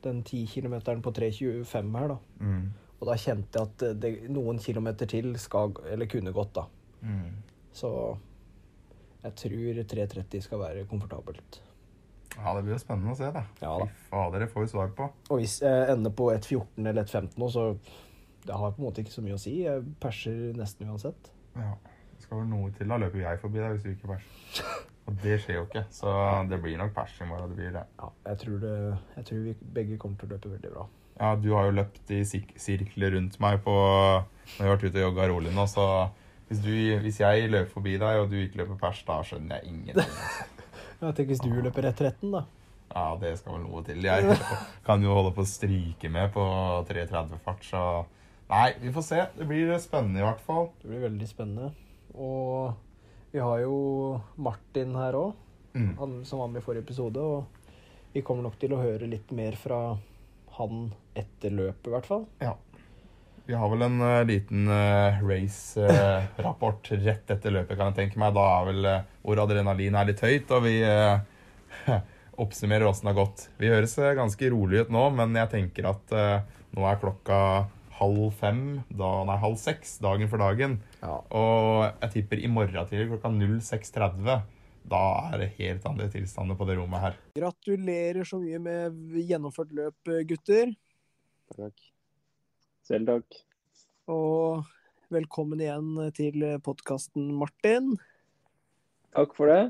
den 0.06 0.22
10 0.24 0.46
kilometeren 0.54 1.02
på 1.02 1.12
3.25 1.16 1.96
her, 1.98 2.14
da. 2.14 2.18
Mm. 2.40 2.66
Og 3.00 3.08
da 3.08 3.16
kjente 3.16 3.60
jeg 3.60 3.70
at 3.70 3.84
det, 4.02 4.10
noen 4.32 4.60
kilometer 4.60 5.08
til 5.08 5.32
skal, 5.40 5.72
eller 5.92 6.10
kunne 6.10 6.34
gått, 6.36 6.52
da. 6.58 6.66
Mm. 7.00 7.40
Så 7.72 7.90
jeg 9.22 9.36
tror 9.42 9.82
3.30 9.94 10.44
skal 10.44 10.62
være 10.62 10.86
komfortabelt. 10.90 11.60
Ja, 12.36 12.52
det 12.54 12.62
blir 12.64 12.76
jo 12.76 12.80
spennende 12.80 13.14
å 13.14 13.18
se, 13.18 13.30
da. 13.34 13.42
Ja 13.60 13.72
da. 13.82 13.88
Fy 13.88 14.10
fader, 14.12 14.44
det 14.44 14.50
får 14.52 14.64
vi 14.64 14.72
svar 14.72 14.92
på. 14.96 15.08
Og 15.28 15.40
hvis 15.40 15.58
jeg 15.64 15.88
ender 15.92 16.14
på 16.16 16.30
1.14 16.32 16.86
eller 16.86 17.02
1.15 17.04 17.40
nå, 17.40 17.48
så 17.52 17.64
det 18.46 18.56
har 18.56 18.76
på 18.76 18.80
en 18.80 18.86
måte 18.86 19.02
ikke 19.04 19.14
så 19.14 19.24
mye 19.24 19.36
å 19.36 19.40
si. 19.40 19.56
Jeg 19.66 19.82
perser 20.00 20.38
nesten 20.56 20.88
uansett. 20.88 21.32
Ja. 21.56 21.74
Det 22.14 22.26
skal 22.26 22.42
vel 22.42 22.50
noe 22.52 22.70
til. 22.76 22.88
Da 22.88 23.00
løper 23.00 23.22
jeg 23.22 23.40
forbi 23.42 23.60
deg 23.60 23.74
hvis 23.74 23.84
du 23.84 23.92
ikke 23.94 24.14
perser. 24.14 24.86
Det 25.22 25.36
skjer 25.42 25.58
jo 25.58 25.66
ikke, 25.66 25.84
så 25.94 26.12
det 26.50 26.60
blir 26.62 26.78
nok 26.80 26.94
pers 26.96 27.16
i 27.20 27.26
morgen. 27.28 27.50
Det 27.52 27.58
blir 27.58 27.74
det. 27.74 27.84
Ja, 28.00 28.08
jeg 28.30 28.40
tror, 28.44 28.58
det, 28.62 28.74
jeg 29.16 29.28
tror 29.30 29.44
vi 29.48 29.54
begge 29.78 29.98
kommer 30.00 30.20
til 30.20 30.30
å 30.30 30.34
løpe 30.34 30.52
veldig 30.54 30.72
bra. 30.74 30.86
Ja, 31.20 31.34
du 31.36 31.50
har 31.52 31.68
jo 31.68 31.76
løpt 31.76 32.12
i 32.16 32.22
sik 32.24 32.54
sirkler 32.60 33.16
rundt 33.16 33.36
meg 33.42 33.58
på 33.64 33.74
når 33.74 34.56
jeg 34.56 34.66
har 34.66 34.72
vært 34.76 34.86
ute 34.86 35.00
og 35.00 35.04
jogga 35.04 35.26
rolig 35.30 35.52
nå, 35.54 35.66
så 35.70 35.84
hvis, 36.48 36.62
du, 36.64 36.72
hvis 37.04 37.20
jeg 37.20 37.50
løper 37.50 37.72
forbi 37.74 37.98
deg 38.00 38.22
og 38.22 38.30
du 38.32 38.38
ikke 38.40 38.62
løper 38.62 38.78
pers, 38.80 39.02
da 39.08 39.20
skjønner 39.26 39.60
jeg 39.60 39.74
ingenting. 39.74 40.16
Ja, 41.00 41.14
Tenk 41.16 41.30
hvis 41.30 41.40
du 41.40 41.48
løper 41.48 41.86
rett 41.86 41.96
13, 41.96 42.28
da. 42.28 42.42
Ja, 42.90 43.04
det 43.16 43.30
skal 43.40 43.54
vel 43.54 43.62
noe 43.64 43.80
til. 43.86 44.02
Jeg 44.04 44.34
kan 44.88 45.00
jo 45.00 45.14
holde 45.16 45.30
på 45.32 45.46
å 45.46 45.48
stryke 45.48 46.10
med 46.12 46.28
på 46.34 46.44
3.30 46.90 47.40
fart, 47.40 47.62
så 47.64 47.84
Nei, 48.50 48.72
vi 48.82 48.90
får 48.90 49.04
se. 49.06 49.20
Det 49.36 49.46
blir 49.46 49.70
spennende 49.78 50.18
i 50.18 50.24
hvert 50.26 50.40
fall. 50.42 50.72
Det 50.82 50.90
blir 50.90 51.04
veldig 51.04 51.28
spennende. 51.30 51.68
Og 52.18 52.72
vi 53.32 53.38
har 53.42 53.58
jo 53.64 54.20
Martin 54.36 54.94
her 54.98 55.18
òg, 55.18 55.32
Mm. 55.72 55.92
han 55.98 56.24
som 56.24 56.40
var 56.40 56.48
med 56.50 56.58
i 56.58 56.64
forrige 56.64 56.82
episode. 56.82 57.20
Og 57.22 57.44
vi 58.12 58.22
kommer 58.26 58.42
nok 58.42 58.56
til 58.58 58.72
å 58.74 58.80
høre 58.82 59.06
litt 59.06 59.30
mer 59.30 59.54
fra 59.54 59.96
han 60.56 60.80
etter 61.14 61.50
løpet, 61.54 61.86
i 61.86 61.92
hvert 61.94 62.08
fall. 62.08 62.24
Ja. 62.42 62.56
Vi 63.46 63.54
har 63.54 63.70
vel 63.70 63.82
en 63.86 64.00
uh, 64.02 64.24
liten 64.26 64.66
uh, 64.68 65.20
race-rapport 65.22 66.90
rett 67.06 67.30
etter 67.30 67.54
løpet, 67.54 67.76
kan 67.78 67.92
jeg 67.92 68.00
tenke 68.00 68.18
meg. 68.18 68.34
Da 68.34 68.46
er 68.58 68.66
vel 68.72 68.88
uh, 68.90 69.00
hvor 69.22 69.42
adrenalin 69.42 69.94
er 69.98 70.10
litt 70.10 70.22
høyt, 70.26 70.50
og 70.54 70.64
vi 70.66 70.74
eh, 70.82 71.22
oppsummerer 72.42 72.86
åssen 72.88 73.06
det 73.08 73.14
har 73.14 73.20
gått. 73.24 73.46
Vi 73.60 73.70
høres 73.70 73.94
eh, 73.98 74.14
ganske 74.18 74.50
rolig 74.52 74.84
ut 74.84 74.92
nå, 74.94 75.06
men 75.14 75.34
jeg 75.38 75.52
tenker 75.54 75.90
at 75.90 76.14
eh, 76.16 76.60
nå 76.76 76.86
er 76.86 77.00
klokka 77.02 77.40
halv 78.00 78.30
fem, 78.40 78.62
da, 78.88 79.10
nei, 79.28 79.36
halv 79.42 79.58
seks 79.60 79.98
dagen 80.02 80.30
for 80.32 80.40
dagen. 80.40 80.78
Ja. 81.02 81.18
Og 81.36 81.84
jeg 81.84 82.12
tipper 82.16 82.40
i 82.40 82.50
morgen 82.50 82.88
tidlig 82.88 83.10
klokka 83.12 83.30
06.30. 83.36 84.40
Da 84.90 85.02
er 85.28 85.42
det 85.42 85.52
helt 85.58 85.84
andre 85.86 86.08
tilstander 86.10 86.56
på 86.58 86.66
det 86.68 86.78
rommet 86.78 87.04
her. 87.04 87.18
Gratulerer 87.36 88.26
så 88.26 88.40
mye 88.40 88.60
med 88.62 89.20
gjennomført 89.28 89.74
løp, 89.76 90.12
gutter. 90.28 90.72
Takk. 91.52 91.84
Selv 92.88 93.10
takk. 93.10 93.40
Og 94.10 94.64
velkommen 95.12 95.60
igjen 95.62 95.92
til 96.16 96.42
podkasten, 96.64 97.28
Martin. 97.36 97.92
Takk 99.14 99.36
for 99.36 99.52
det. 99.52 99.62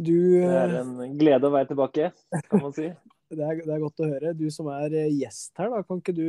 Du 0.00 0.14
Det 0.16 0.56
er 0.56 0.78
en 0.80 1.18
glede 1.20 1.48
å 1.48 1.52
være 1.52 1.72
tilbake, 1.74 2.12
kan 2.48 2.62
man 2.62 2.76
si. 2.76 2.92
Det 3.30 3.44
er, 3.46 3.60
det 3.62 3.70
er 3.70 3.78
godt 3.78 4.00
å 4.02 4.06
høre. 4.10 4.30
Du 4.34 4.48
som 4.50 4.66
er 4.74 4.90
gjest 5.06 5.52
her, 5.60 5.68
da, 5.70 5.84
kan 5.86 6.00
ikke 6.00 6.16
du 6.16 6.24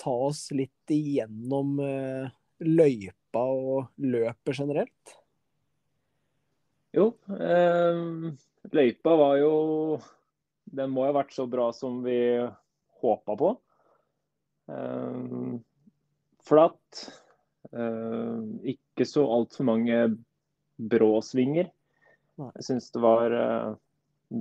ta 0.00 0.12
oss 0.28 0.48
litt 0.54 0.92
igjennom 0.92 1.78
eh, 1.82 2.32
løypa 2.64 3.44
og 3.50 3.92
løpet 4.02 4.58
generelt? 4.58 5.14
Jo, 6.94 7.10
eh, 7.34 8.02
løypa 8.70 9.16
var 9.18 9.38
jo 9.42 9.54
Den 10.64 10.90
må 10.94 11.04
ha 11.06 11.14
vært 11.14 11.34
så 11.34 11.44
bra 11.46 11.68
som 11.76 12.00
vi 12.02 12.18
håpa 13.04 13.36
på. 13.38 13.50
Eh, 14.72 15.58
flatt. 16.42 17.02
Eh, 17.70 18.38
ikke 18.74 19.06
så 19.06 19.26
altfor 19.36 19.68
mange 19.68 19.98
brå 20.80 21.20
svinger. 21.22 21.68
Jeg 22.40 22.66
syns 22.66 22.90
det 22.94 23.02
var 23.04 23.36
eh, 23.38 23.74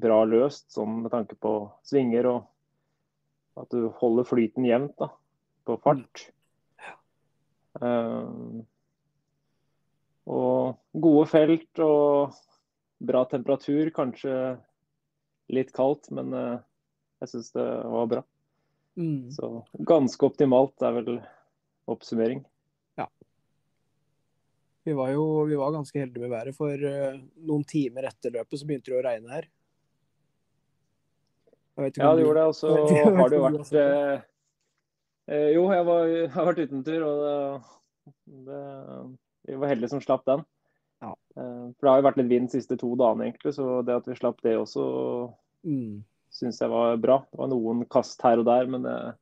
bra 0.01 0.23
løst 0.25 0.71
sånn 0.73 1.03
med 1.03 1.13
tanke 1.13 1.37
på 1.37 1.53
svinger 1.85 2.29
og 2.31 3.59
at 3.61 3.69
du 3.73 3.91
holder 3.99 4.25
flyten 4.25 4.65
jevnt 4.65 4.95
da, 4.97 5.11
på 5.65 5.77
fart. 5.83 6.27
Uh, 7.81 8.61
og 10.29 10.77
gode 10.93 11.25
felt 11.31 11.83
og 11.83 12.35
bra 13.03 13.23
temperatur. 13.31 13.91
Kanskje 13.95 14.35
litt 15.53 15.73
kaldt, 15.75 16.11
men 16.15 16.31
uh, 16.35 16.61
jeg 17.23 17.33
syns 17.33 17.51
det 17.55 17.67
var 17.95 18.09
bra. 18.11 18.23
Mm. 18.99 19.31
Så 19.33 19.55
ganske 19.89 20.27
optimalt 20.29 20.85
er 20.85 20.99
vel 20.99 21.13
oppsummering. 21.89 22.43
Vi 24.83 24.93
var 24.93 25.13
jo 25.13 25.43
vi 25.47 25.55
var 25.55 25.71
ganske 25.71 25.99
heldige 25.99 26.25
med 26.25 26.33
været, 26.33 26.55
for 26.55 26.75
uh, 26.75 27.19
noen 27.47 27.63
timer 27.63 28.09
etter 28.09 28.33
løpet 28.35 28.59
så 28.59 28.67
begynte 28.67 28.91
det 28.91 28.97
å 28.99 29.05
regne 29.05 29.31
her. 29.31 29.45
Ja, 31.79 32.11
det 32.13 32.25
gjorde 32.25 32.41
det. 32.41 32.47
Og 32.51 32.57
så 32.57 32.73
har 33.17 33.31
det 33.31 33.39
jo 33.39 33.47
du 33.47 33.61
vært 33.61 34.27
eh, 35.27 35.49
Jo, 35.55 35.67
jeg, 35.73 35.85
var, 35.87 36.07
jeg 36.11 36.31
har 36.33 36.47
vært 36.49 36.63
uten 36.67 36.83
tur, 36.87 37.05
og 37.07 37.21
det, 37.23 38.47
det, 38.47 38.63
vi 39.49 39.59
var 39.61 39.71
heldige 39.73 39.91
som 39.93 40.01
slapp 40.03 40.25
den. 40.29 40.43
Ja. 41.03 41.13
Eh, 41.37 41.65
for 41.75 41.83
det 41.87 41.91
har 41.93 42.01
jo 42.01 42.07
vært 42.09 42.19
litt 42.21 42.31
vind 42.31 42.49
de 42.49 42.57
siste 42.59 42.77
to 42.79 42.93
dagene, 42.99 43.29
egentlig, 43.29 43.53
så 43.57 43.81
det 43.85 43.95
at 44.01 44.07
vi 44.11 44.19
slapp 44.19 44.41
det 44.45 44.57
også, 44.59 44.85
Mm. 45.63 46.01
syns 46.33 46.57
jeg 46.59 46.67
var 46.67 46.97
bra. 46.99 47.21
Det 47.31 47.39
var 47.39 47.47
noen 47.47 47.85
kast 47.87 48.19
her 48.25 48.41
og 48.41 48.45
der, 48.49 48.65
men 48.67 48.83
eh, 48.89 49.13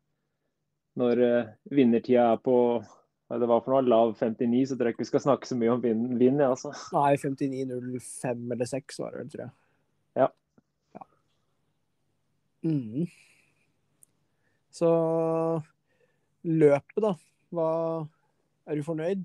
når 0.97 1.19
eh, 1.21 1.51
vinnertida 1.69 2.31
er 2.33 2.39
på 2.41 2.55
hva 2.81 3.37
det 3.39 3.47
var 3.47 3.61
for 3.63 3.71
noe, 3.75 3.85
lav 3.87 4.15
59, 4.17 4.65
så 4.67 4.75
tror 4.75 4.89
jeg 4.89 4.95
ikke 4.95 5.03
vi 5.05 5.09
skal 5.11 5.21
snakke 5.23 5.47
så 5.47 5.55
mye 5.55 5.69
om 5.71 5.83
vind, 5.83 6.17
vind 6.19 6.41
ja, 6.41 6.49
altså. 6.51 6.73
Nei, 6.97 7.13
59,05 7.21 8.41
eller 8.57 8.67
6 8.67 8.97
var 8.99 9.13
det 9.13 9.21
vel, 9.21 9.29
tror 9.31 9.43
jeg. 9.45 9.53
Ja. 10.19 10.27
Ja. 10.97 11.05
Mm. 12.67 13.05
Så 14.71 14.89
løpet, 16.47 17.01
da. 17.03 17.15
Hva 17.51 17.69
Er 18.69 18.77
du 18.77 18.83
fornøyd? 18.85 19.23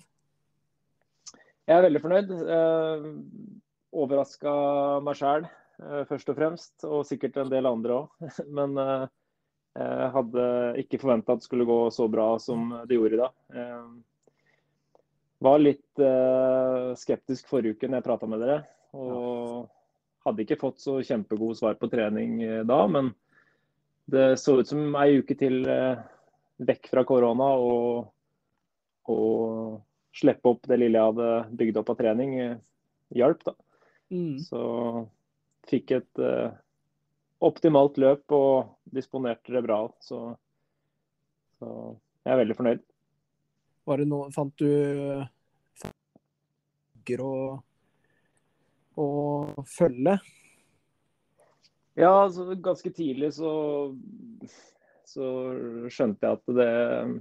Jeg 1.67 1.77
er 1.77 1.85
veldig 1.85 2.03
fornøyd. 2.03 2.33
Eh, 2.57 3.07
Overraska 3.97 4.53
meg 5.05 5.19
sjæl, 5.19 5.47
eh, 5.83 6.03
først 6.09 6.33
og 6.33 6.39
fremst. 6.39 6.75
Og 6.89 7.07
sikkert 7.07 7.37
en 7.43 7.53
del 7.53 7.69
andre 7.69 8.01
òg. 8.01 8.27
Men 8.59 8.77
eh, 8.81 9.07
jeg 9.77 10.11
hadde 10.17 10.45
ikke 10.83 11.01
forventa 11.03 11.37
at 11.37 11.43
det 11.43 11.49
skulle 11.49 11.69
gå 11.69 11.79
så 11.93 12.09
bra 12.09 12.35
som 12.43 12.71
det 12.89 12.97
gjorde 12.97 13.19
i 13.19 13.23
dag. 13.23 13.35
Eh, 13.55 13.89
var 15.45 15.61
litt 15.61 16.01
eh, 16.01 16.95
skeptisk 16.97 17.49
forrige 17.51 17.77
uke 17.77 17.91
når 17.91 18.01
jeg 18.01 18.09
prata 18.09 18.31
med 18.31 18.43
dere. 18.43 18.61
Og 18.97 19.67
hadde 20.27 20.43
ikke 20.47 20.59
fått 20.61 20.81
så 20.83 20.99
kjempegode 21.05 21.59
svar 21.59 21.77
på 21.79 21.91
trening 21.93 22.41
eh, 22.43 22.63
da, 22.67 22.81
men 22.91 23.13
det 24.11 24.37
så 24.39 24.61
ut 24.61 24.71
som 24.71 24.95
ei 25.03 25.19
uke 25.21 25.37
til 25.39 25.67
eh, 25.71 25.99
vekk 26.57 26.89
fra 26.93 27.05
korona 27.09 27.49
og, 27.61 28.09
og 29.13 30.17
slippe 30.17 30.53
opp 30.53 30.65
det 30.69 30.79
lille 30.81 30.99
jeg 30.99 31.13
hadde 31.13 31.57
bygd 31.61 31.81
opp 31.83 31.93
av 31.93 31.99
trening, 32.01 32.35
eh, 32.41 32.57
hjalp. 33.17 33.45
da. 33.45 33.55
Mm. 34.13 34.39
Så 34.41 34.61
fikk 35.67 35.97
et 35.99 36.23
uh, 36.23 36.55
optimalt 37.45 37.99
løp 38.01 38.33
og 38.33 38.77
disponerte 38.95 39.53
det 39.53 39.65
bra. 39.67 39.81
Så, 40.01 40.21
så 41.59 41.71
jeg 42.25 42.33
er 42.33 42.41
veldig 42.43 42.59
fornøyd. 42.59 42.85
Var 43.87 44.03
det 44.03 44.09
noe 44.11 44.31
Fant 44.35 44.55
du 44.59 44.71
fagger 47.07 47.23
å, 47.23 47.35
å 48.99 49.07
følge? 49.77 50.17
Ja, 51.97 52.11
altså, 52.27 52.49
ganske 52.61 52.91
tidlig 52.93 53.31
så, 53.39 53.51
så 55.07 55.27
skjønte 55.93 56.27
jeg 56.27 56.39
at 56.39 56.55
det, 56.59 56.71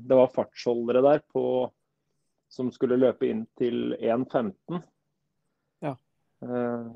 det 0.10 0.18
var 0.18 0.32
fartsholdere 0.34 1.04
der 1.06 1.22
på, 1.32 1.44
som 2.50 2.72
skulle 2.74 2.98
løpe 2.98 3.28
inn 3.30 3.44
til 3.60 3.94
1,15. 4.00 4.80
Ja. 5.86 5.94
Eh, 6.46 6.88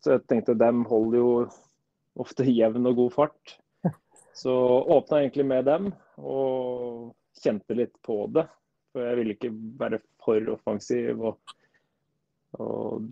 Så 0.00 0.14
jeg 0.16 0.24
tenkte 0.30 0.56
dem 0.58 0.84
holder 0.88 1.18
jo 1.20 1.32
ofte 2.20 2.46
jevn 2.48 2.88
og 2.88 2.96
god 3.02 3.12
fart. 3.16 3.56
Så 4.40 4.54
åpna 4.96 5.20
egentlig 5.22 5.46
med 5.50 5.68
dem 5.68 5.90
og 6.16 7.12
kjente 7.40 7.76
litt 7.76 7.96
på 8.06 8.22
det. 8.32 8.46
For 8.90 9.06
jeg 9.06 9.20
ville 9.20 9.36
ikke 9.36 9.52
være 9.80 10.00
for 10.24 10.48
offensiv 10.56 11.20
og, 11.30 11.52
og 12.58 13.06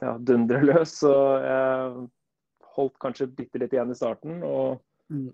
ja, 0.00 0.14
dundre 0.22 0.62
løs. 0.64 0.94
Så 1.02 1.12
jeg 1.44 2.06
holdt 2.78 2.96
kanskje 3.02 3.30
bitte 3.34 3.60
litt 3.60 3.74
igjen 3.74 3.92
i 3.92 3.98
starten. 3.98 4.42
og 4.46 4.84
Mm. 5.08 5.30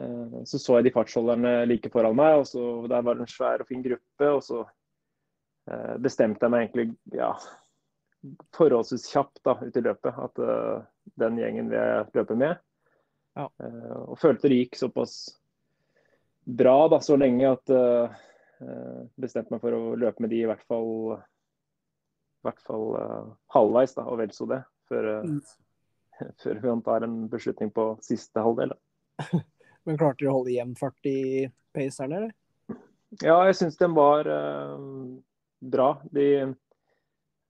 Eh, 0.00 0.38
Så 0.48 0.60
så 0.62 0.78
jeg 0.78 0.88
de 0.88 0.94
fartsholderne 0.94 1.56
like 1.70 1.90
foran 1.92 2.16
meg, 2.18 2.40
og 2.42 2.48
så 2.50 2.86
der 2.90 3.04
var 3.04 3.18
det 3.18 3.26
en 3.26 3.34
svær 3.34 3.64
og 3.64 3.68
fin 3.68 3.84
gruppe. 3.84 4.30
Og 4.30 4.42
så 4.44 4.64
eh, 5.70 5.94
bestemte 6.02 6.46
jeg 6.46 6.54
meg 6.54 6.66
egentlig 6.66 6.88
ja, 7.14 7.32
forholdsvis 8.54 9.08
kjapt 9.12 9.42
da, 9.44 9.56
ut 9.60 9.76
i 9.76 9.82
løpet 9.84 10.20
at 10.26 10.40
uh, 10.42 10.84
den 11.20 11.38
gjengen 11.40 11.70
vil 11.72 11.80
jeg 11.80 12.06
løpe 12.16 12.36
med. 12.38 12.60
Ja. 13.36 13.48
Uh, 13.60 14.12
og 14.12 14.20
følte 14.22 14.50
det 14.50 14.60
gikk 14.62 14.78
såpass 14.78 15.16
bra 16.44 16.76
da, 16.92 17.00
så 17.04 17.18
lenge 17.20 17.50
at 17.50 17.72
uh, 17.74 18.22
bestemte 19.20 19.52
meg 19.52 19.62
for 19.64 19.76
å 19.76 19.96
løpe 19.98 20.24
med 20.24 20.32
de 20.32 20.42
i 20.44 20.48
hvert 20.48 20.62
fall, 20.70 21.18
i 21.18 22.46
hvert 22.46 22.62
fall 22.64 22.86
halvveis, 23.52 23.96
da, 23.96 24.06
og 24.08 24.20
vel 24.22 24.32
så 24.36 24.48
det. 24.50 24.62
Før, 24.88 25.10
uh, 25.24 26.30
før 26.42 26.62
vi 26.62 26.76
tar 26.86 27.08
en 27.08 27.24
beslutning 27.32 27.74
på 27.74 27.90
siste 28.04 28.44
halvdel. 28.44 28.74
Da. 28.74 29.42
Men 29.84 30.00
klarte 30.00 30.24
de 30.24 30.30
å 30.30 30.38
holde 30.38 30.54
jevn 30.54 30.74
fart 30.78 31.08
i 31.08 31.46
paceren, 31.76 32.12
eller? 32.18 32.34
Ja, 33.22 33.36
jeg 33.46 33.56
syns 33.58 33.76
den 33.78 33.94
var 33.94 34.26
bra. 35.70 35.88
De 36.10 36.26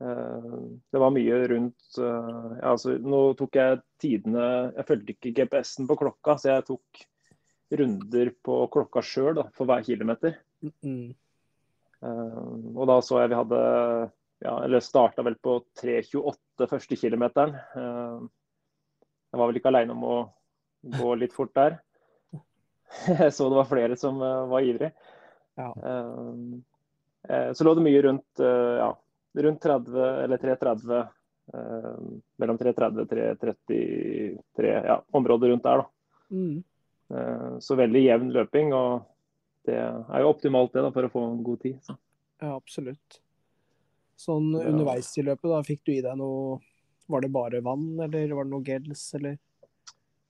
uh, 0.03 0.61
det 0.93 1.03
var 1.03 1.15
mye 1.15 1.41
rundt 1.51 1.99
uh, 1.99 2.55
ja, 2.59 2.75
altså, 2.75 2.97
Nå 3.01 3.21
tok 3.39 3.59
jeg 3.59 3.81
tidene 4.03 4.47
Jeg 4.75 4.87
fulgte 4.89 5.15
ikke 5.15 5.35
GPS-en 5.41 5.91
på 5.91 5.99
klokka, 6.01 6.37
så 6.39 6.55
jeg 6.57 6.67
tok 6.71 7.05
runder 7.75 8.31
på 8.45 8.59
klokka 8.71 9.03
sjøl 9.03 9.41
for 9.57 9.67
hver 9.67 9.83
kilometer. 9.83 10.37
Mm 10.63 10.73
-hmm. 10.83 11.15
og 12.77 12.87
da 12.87 13.01
så 13.03 13.21
jeg 13.21 13.29
vi 13.29 13.35
hadde 13.35 14.11
ja, 14.45 14.65
Eller 14.65 14.81
starta 14.81 15.23
vel 15.23 15.35
på 15.35 15.65
3.28 15.81 16.69
første 16.69 16.97
kilometeren. 16.97 17.57
jeg 19.33 19.39
var 19.39 19.47
vel 19.47 19.57
ikke 19.57 19.69
aleine 19.69 19.93
om 19.93 20.05
å 20.05 20.33
gå 20.83 21.15
litt 21.15 21.33
fort 21.33 21.55
der. 21.55 21.81
Jeg 23.09 23.33
så 23.37 23.49
det 23.51 23.59
var 23.59 23.69
flere 23.71 23.97
som 24.01 24.19
var 24.21 24.65
ivrige. 24.65 24.93
Ja. 25.55 25.71
så 27.55 27.65
lå 27.65 27.75
det 27.79 27.83
mye 27.85 28.01
rundt 28.03 28.41
ja, 28.43 28.89
rundt 29.39 29.63
30 29.63 30.01
eller 30.25 30.41
330. 30.43 31.05
Eh, 31.53 31.97
mellom 32.37 32.59
330 32.59 33.03
og 33.03 33.11
333, 33.11 34.71
ja, 34.87 35.03
området 35.11 35.51
rundt 35.51 35.63
der. 35.63 35.83
da. 35.83 35.87
Mm. 36.31 36.63
Eh, 37.11 37.59
så 37.61 37.77
veldig 37.77 38.05
jevn 38.05 38.31
løping, 38.33 38.73
og 38.73 39.05
det 39.69 39.77
er 39.77 40.25
jo 40.25 40.31
optimalt 40.33 40.73
det 40.73 40.85
da, 40.87 40.93
for 40.95 41.07
å 41.07 41.13
få 41.13 41.25
en 41.29 41.43
god 41.45 41.61
tid. 41.65 41.81
Så. 41.85 41.97
Ja, 42.41 42.55
absolutt. 42.55 43.21
Sånn 44.17 44.55
underveis 44.57 45.11
i 45.19 45.27
løpet, 45.27 45.51
da 45.51 45.61
fikk 45.67 45.83
du 45.85 45.97
i 45.97 46.05
deg 46.05 46.15
noe 46.21 46.61
Var 47.11 47.21
det 47.21 47.29
bare 47.35 47.59
vann, 47.61 47.99
eller 48.01 48.31
var 48.33 48.47
det 48.47 48.53
noe 48.55 48.65
gels, 48.65 49.01
eller? 49.19 49.35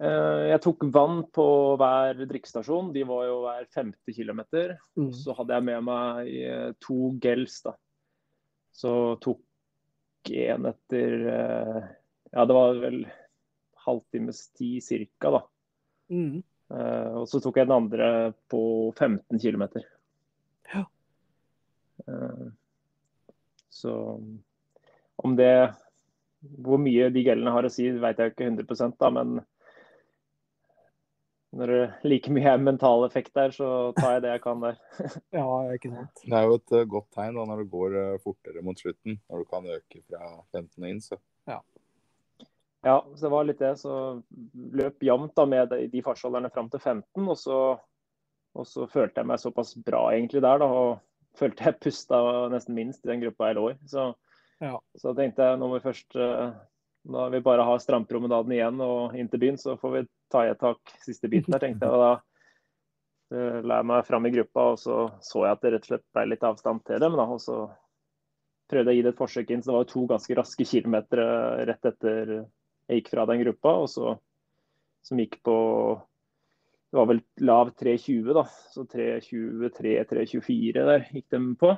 Eh, 0.02 0.44
jeg 0.50 0.60
tok 0.64 0.86
vann 0.94 1.20
på 1.34 1.46
hver 1.78 2.24
drikkestasjon. 2.26 2.92
De 2.94 3.04
var 3.06 3.26
jo 3.28 3.40
hver 3.44 3.66
femte 3.74 4.14
kilometer. 4.14 4.76
Mm. 4.98 5.10
Så 5.14 5.36
hadde 5.38 5.54
jeg 5.54 5.66
med 5.68 5.84
meg 5.86 6.30
eh, 6.34 6.70
to 6.82 7.12
gels, 7.22 7.60
da. 7.66 7.76
Så 8.74 8.94
tok 9.22 10.32
en 10.34 10.70
etter 10.72 11.14
eh, 11.30 11.84
Ja, 12.34 12.46
det 12.48 12.56
var 12.56 12.80
vel 12.82 13.04
halvtimes 13.84 14.48
tid 14.56 14.82
cirka, 14.82 15.30
da. 15.36 15.44
Mm. 16.10 16.42
Og 16.74 17.26
så 17.28 17.38
tok 17.44 17.58
jeg 17.60 17.68
den 17.68 17.76
andre 17.76 18.06
på 18.50 18.90
15 18.96 19.38
km. 19.38 19.62
Ja. 20.72 20.80
Så 23.70 23.92
om 25.20 25.36
det 25.38 25.52
Hvor 26.40 26.80
mye 26.80 27.10
de 27.12 27.22
gellene 27.28 27.52
har 27.54 27.68
å 27.68 27.70
si, 27.70 27.86
veit 28.00 28.18
jeg 28.18 28.32
ikke 28.32 28.48
100 28.48 28.96
da, 28.98 29.12
men 29.12 29.36
når 31.54 31.70
det 31.70 32.08
like 32.08 32.32
mye 32.34 32.48
er 32.54 32.62
mental 32.62 33.04
effekt 33.06 33.34
der, 33.36 33.52
så 33.54 33.68
tar 33.96 34.16
jeg 34.16 34.24
det 34.24 34.32
jeg 34.32 34.42
kan 34.42 34.62
der. 34.62 34.80
ja, 35.38 35.46
ikke 35.74 35.92
sant. 35.92 36.24
Det 36.24 36.34
er 36.38 36.48
jo 36.48 36.58
et 36.58 36.74
uh, 36.74 36.82
godt 36.96 37.08
tegn 37.14 37.38
da, 37.38 37.46
når 37.50 37.62
det 37.62 37.70
går 37.72 37.94
uh, 37.94 38.18
fortere 38.24 38.64
mot 38.66 38.80
slutten, 38.80 39.20
når 39.30 39.42
du 39.42 39.48
kan 39.52 39.70
øke 39.76 40.02
fra 40.02 40.30
15 40.56 40.68
og 40.82 40.88
inn. 40.90 41.00
Så. 41.04 41.18
Ja. 41.50 41.60
ja, 42.86 42.98
så 43.14 43.26
det 43.26 43.32
var 43.36 43.48
litt 43.48 43.62
det. 43.62 43.72
Så 43.80 43.94
løp 44.80 45.06
jevnt 45.06 45.44
med 45.54 45.74
de 45.92 46.04
fartsholderne 46.06 46.52
fram 46.54 46.70
til 46.72 46.82
15, 46.82 47.22
og 47.22 47.38
så, 47.38 47.60
og 48.54 48.68
så, 48.70 48.90
følte 48.90 49.22
jeg 49.22 49.30
meg 49.30 49.42
såpass 49.42 49.74
bra 49.86 50.08
egentlig 50.12 50.42
der, 50.42 50.62
da. 50.64 50.70
Og 50.70 51.38
følte 51.38 51.68
jeg 51.68 51.80
pusta 51.82 52.22
nesten 52.50 52.78
minst 52.78 53.06
i 53.06 53.12
den 53.12 53.22
gruppa 53.26 53.52
jeg 53.52 53.60
lå 53.60 53.68
i. 53.72 53.80
Så, 53.90 54.10
ja. 54.62 54.76
så 54.98 55.14
tenkte 55.14 55.46
jeg 55.46 55.60
nå 55.60 55.70
må 55.70 55.78
vi 55.78 55.86
først 55.86 56.18
da 57.04 57.28
vi 57.28 57.40
bare 57.44 57.64
har 57.68 57.80
strandpromenaden 57.82 58.52
igjen 58.56 58.80
og 58.80 59.16
inn 59.18 59.28
til 59.28 59.42
byen, 59.42 59.58
så 59.60 59.76
får 59.80 59.92
vi 59.92 60.02
ta 60.32 60.44
i 60.46 60.52
et 60.54 60.60
tak 60.60 60.94
siste 61.04 61.28
biten 61.28 61.52
her, 61.52 61.60
tenkte 61.60 61.84
jeg. 61.84 61.92
Og 61.92 62.00
da 62.00 62.12
uh, 63.36 63.58
la 63.60 63.80
jeg 63.80 63.88
meg 63.90 64.06
fram 64.08 64.28
i 64.28 64.32
gruppa, 64.32 64.70
og 64.72 64.78
så 64.80 64.98
så 65.24 65.44
jeg 65.44 65.58
at 65.58 65.64
det 65.64 65.74
rett 65.74 65.84
og 65.84 65.90
slett 65.92 66.06
ble 66.16 66.26
litt 66.30 66.46
avstand 66.48 66.84
til 66.88 67.02
dem. 67.04 67.18
Da, 67.20 67.26
og 67.28 67.42
så 67.44 67.58
prøvde 68.72 68.90
jeg 68.90 68.96
å 68.96 68.98
gi 68.98 69.04
det 69.04 69.12
et 69.12 69.20
forsøk 69.20 69.52
inn. 69.52 69.64
Så 69.64 69.70
det 69.70 69.76
var 69.76 69.90
to 69.92 70.06
ganske 70.14 70.38
raske 70.40 70.68
kilometer 70.68 71.24
eh, 71.26 71.64
rett 71.68 71.90
etter 71.92 72.32
jeg 72.34 73.00
gikk 73.00 73.12
fra 73.12 73.28
den 73.28 73.44
gruppa. 73.44 73.76
og 73.84 73.88
så 73.92 74.16
som 75.04 75.20
gikk 75.20 75.42
på 75.44 75.56
Det 76.88 76.96
var 76.96 77.08
vel 77.10 77.20
lav 77.42 77.70
3.20, 77.76 78.32
da. 78.32 78.44
Så 78.72 78.84
3.23-3.24 78.88 80.84
der 80.88 81.08
gikk 81.10 81.26
de 81.34 81.40
på. 81.60 81.74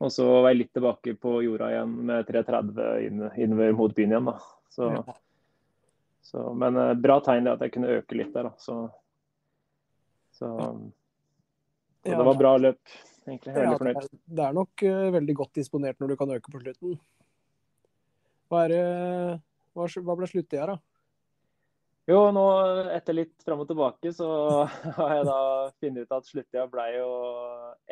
Og 0.00 0.12
så 0.12 0.24
var 0.26 0.48
jeg 0.48 0.62
litt 0.62 0.72
tilbake 0.72 1.12
på 1.20 1.34
jorda 1.44 1.68
igjen 1.74 1.92
med 2.08 2.28
3.30 2.30 2.80
inn, 3.04 3.24
innover 3.36 3.74
mot 3.76 3.92
byen 3.96 4.14
igjen. 4.14 4.30
da. 4.30 4.38
Så, 4.72 4.88
ja. 4.96 5.16
så, 6.24 6.44
men 6.56 6.78
uh, 6.80 6.94
bra 6.96 7.18
tegn 7.24 7.48
det 7.48 7.52
at 7.58 7.64
jeg 7.66 7.74
kunne 7.74 7.92
øke 7.98 8.16
litt 8.16 8.32
der. 8.32 8.48
da. 8.48 8.54
Så, 8.56 8.78
så, 10.38 10.48
så 12.00 12.08
det 12.08 12.28
var 12.30 12.40
bra 12.40 12.54
løp. 12.56 12.80
egentlig. 13.28 13.52
Veldig 13.58 13.74
ja, 13.74 13.80
fornøyd. 13.82 14.08
Det 14.40 14.46
er 14.46 14.56
nok 14.56 14.86
uh, 14.88 15.06
veldig 15.18 15.38
godt 15.42 15.60
disponert 15.60 16.00
når 16.00 16.14
du 16.14 16.20
kan 16.22 16.36
øke 16.38 16.54
på 16.54 16.62
slutten. 16.64 16.96
Hva, 18.50 18.64
er, 18.66 19.36
hva, 19.76 19.84
hva 20.00 20.16
ble 20.18 20.30
sluttida, 20.30 20.72
da? 20.72 20.80
Jo, 22.10 22.24
nå 22.34 22.42
etter 22.90 23.14
litt 23.14 23.44
fram 23.44 23.60
og 23.62 23.68
tilbake, 23.68 24.10
så 24.16 24.26
har 24.96 25.16
jeg 25.18 25.28
da 25.28 25.40
funnet 25.76 26.08
ut 26.08 26.16
at 26.16 26.26
sluttida 26.32 26.64
ble 26.72 26.88
jo 26.96 27.10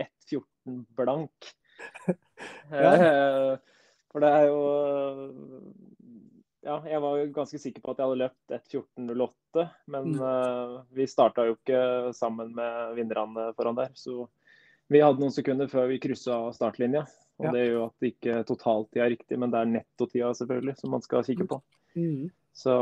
1.14 0.00 0.80
blank. 0.98 1.52
Ja. 2.70 2.92
Eh, 2.94 3.52
for 4.12 4.24
det 4.24 4.30
er 4.34 4.48
jo 4.48 4.62
Ja, 6.66 6.78
jeg 6.90 7.00
var 7.04 7.18
jo 7.20 7.28
ganske 7.32 7.60
sikker 7.60 7.84
på 7.84 7.92
at 7.92 8.00
jeg 8.00 8.10
hadde 8.10 8.22
løpt 8.24 8.56
1.14,08, 8.56 9.62
men 9.94 10.08
mm. 10.12 10.18
uh, 10.20 10.74
vi 10.92 11.06
starta 11.08 11.46
jo 11.48 11.54
ikke 11.54 11.80
sammen 12.16 12.50
med 12.56 12.96
vinnerne 12.98 13.46
foran 13.56 13.78
der. 13.78 13.94
Så 13.96 14.26
vi 14.92 15.00
hadde 15.00 15.22
noen 15.22 15.32
sekunder 15.32 15.70
før 15.70 15.86
vi 15.88 16.00
kryssa 16.02 16.40
startlinja. 16.56 17.06
Og 17.38 17.46
ja. 17.46 17.52
Det 17.54 17.62
gjør 17.62 17.76
jo 17.76 17.84
at 17.86 18.02
det 18.02 18.10
ikke 18.12 18.40
totaltida 18.50 19.04
er 19.06 19.14
riktig, 19.14 19.38
men 19.40 19.54
det 19.54 19.60
er 19.60 19.70
nettotida 19.70 20.32
selvfølgelig 20.36 20.74
som 20.80 20.92
man 20.92 21.04
skal 21.06 21.24
kikke 21.24 21.46
på. 21.48 21.60
Mm. 21.96 22.28
Så 22.58 22.74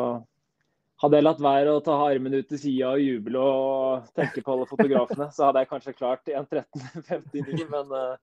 hadde 1.03 1.19
jeg 1.19 1.27
latt 1.27 1.43
være 1.45 1.75
å 1.77 1.83
ta 1.85 1.97
armene 2.07 2.41
ut 2.41 2.49
til 2.49 2.61
sida 2.63 2.95
og 2.95 3.03
juble 3.05 3.43
og 3.43 4.07
tenke 4.17 4.43
på 4.43 4.55
alle 4.55 4.69
fotografene, 4.71 5.29
så 5.35 5.51
hadde 5.51 5.63
jeg 5.63 5.71
kanskje 5.75 5.97
klart 5.99 6.31
1.13,59, 6.33 7.67
men 7.75 7.93
uh, 7.93 8.17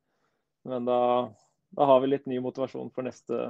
men 0.67 0.85
da, 0.87 0.99
da, 1.75 1.87
har 1.89 1.99
vi 2.03 2.11
litt 2.11 2.25
ny 2.29 2.39
motivasjon 2.43 2.91
for 2.95 3.05
neste, 3.05 3.49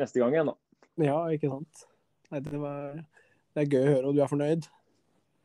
neste 0.00 0.22
gang 0.22 0.34
igjen, 0.34 0.52
da. 0.52 0.56
Ja, 1.04 1.18
ikke 1.32 1.50
sant. 1.52 1.86
Nei, 2.32 2.40
det, 2.42 2.58
var, 2.60 2.96
det 3.54 3.62
er 3.62 3.70
gøy 3.70 3.82
å 3.82 3.92
høre, 3.92 4.04
og 4.08 4.16
du 4.16 4.22
er 4.24 4.30
fornøyd? 4.32 4.68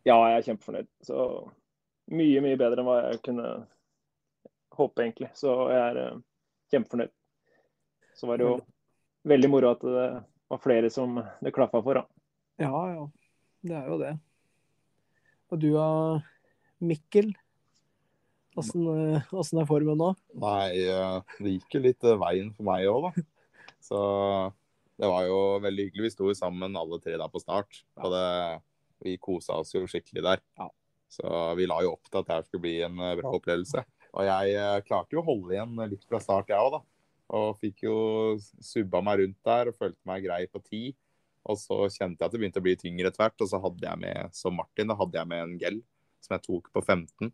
Ja, 0.08 0.16
jeg 0.32 0.40
er 0.40 0.46
kjempefornøyd. 0.48 0.90
Så 1.06 1.26
mye, 2.12 2.44
mye 2.44 2.60
bedre 2.60 2.82
enn 2.82 2.88
hva 2.88 2.98
jeg 3.04 3.22
kunne 3.28 3.50
håpe, 4.80 5.04
egentlig. 5.04 5.30
Så 5.38 5.54
jeg 5.70 5.82
er 5.84 6.00
uh, 6.02 6.22
kjempefornøyd. 6.74 7.14
Så 8.18 8.30
var 8.30 8.40
det 8.40 8.48
jo 8.48 8.56
veldig 9.30 9.52
moro 9.52 9.76
at 9.76 9.84
det 9.86 10.08
var 10.52 10.64
flere 10.64 10.90
som 10.94 11.20
det 11.44 11.54
klaffa 11.56 11.84
for, 11.84 12.02
da. 12.02 12.08
Ja, 12.62 12.82
ja. 12.92 13.06
Det 13.62 13.78
er 13.78 13.88
jo 13.92 14.00
det. 14.02 14.16
Og 15.52 15.60
du 15.62 15.70
da, 15.76 15.88
Mikkel? 16.82 17.34
Åssen 18.60 18.88
eh, 18.92 19.62
er 19.62 19.70
formen 19.70 20.00
nå? 20.00 20.10
Nei, 20.42 20.66
eh, 20.84 21.38
det 21.40 21.54
gikk 21.56 21.78
jo 21.78 21.84
litt 21.86 22.04
eh, 22.08 22.20
veien 22.20 22.52
for 22.56 22.68
meg 22.68 22.88
òg, 22.92 23.08
da. 23.08 23.24
Så 23.88 24.02
det 25.00 25.10
var 25.10 25.26
jo 25.26 25.40
veldig 25.64 25.88
hyggelig. 25.88 26.10
Vi 26.10 26.14
sto 26.18 26.34
sammen 26.38 26.76
alle 26.78 27.00
tre 27.02 27.16
der 27.18 27.32
på 27.32 27.42
start. 27.42 27.82
Og 27.98 28.14
det, 28.14 28.28
vi 29.02 29.16
kosa 29.22 29.62
oss 29.64 29.74
jo 29.74 29.88
skikkelig 29.90 30.26
der. 30.28 30.44
Så 31.12 31.26
vi 31.58 31.66
la 31.68 31.80
jo 31.84 31.96
opp 31.96 32.12
til 32.12 32.22
at 32.22 32.30
det 32.30 32.46
skulle 32.46 32.66
bli 32.68 32.76
en 32.86 33.00
bra 33.18 33.32
opplevelse. 33.34 33.82
Og 34.12 34.28
jeg 34.28 34.86
klarte 34.86 35.16
jo 35.16 35.24
å 35.24 35.26
holde 35.26 35.56
igjen 35.56 35.74
litt 35.90 36.06
fra 36.06 36.20
start, 36.22 36.52
jeg 36.52 36.62
òg, 36.62 36.76
da. 36.76 36.82
Og 37.40 37.58
fikk 37.64 37.86
jo 37.88 37.96
subba 38.62 39.02
meg 39.08 39.24
rundt 39.24 39.40
der 39.48 39.72
og 39.72 39.80
følte 39.80 40.12
meg 40.12 40.28
grei 40.28 40.44
på 40.52 40.62
ti. 40.62 40.84
Og 41.50 41.58
så 41.58 41.80
kjente 41.88 42.20
jeg 42.20 42.28
at 42.28 42.36
det 42.36 42.44
begynte 42.44 42.62
å 42.62 42.68
bli 42.68 42.78
tyngre 42.78 43.10
etter 43.10 43.24
hvert. 43.24 43.42
Og 43.42 43.50
så 43.50 43.60
hadde 43.64 43.88
jeg 43.88 44.04
med, 44.04 44.36
som 44.38 44.60
Martin, 44.60 44.92
da 44.92 45.00
hadde 45.00 45.18
jeg 45.18 45.32
med 45.32 45.46
en 45.48 45.58
gel 45.64 45.82
som 46.22 46.36
jeg 46.38 46.46
tok 46.46 46.70
på 46.76 46.84
15 46.86 47.32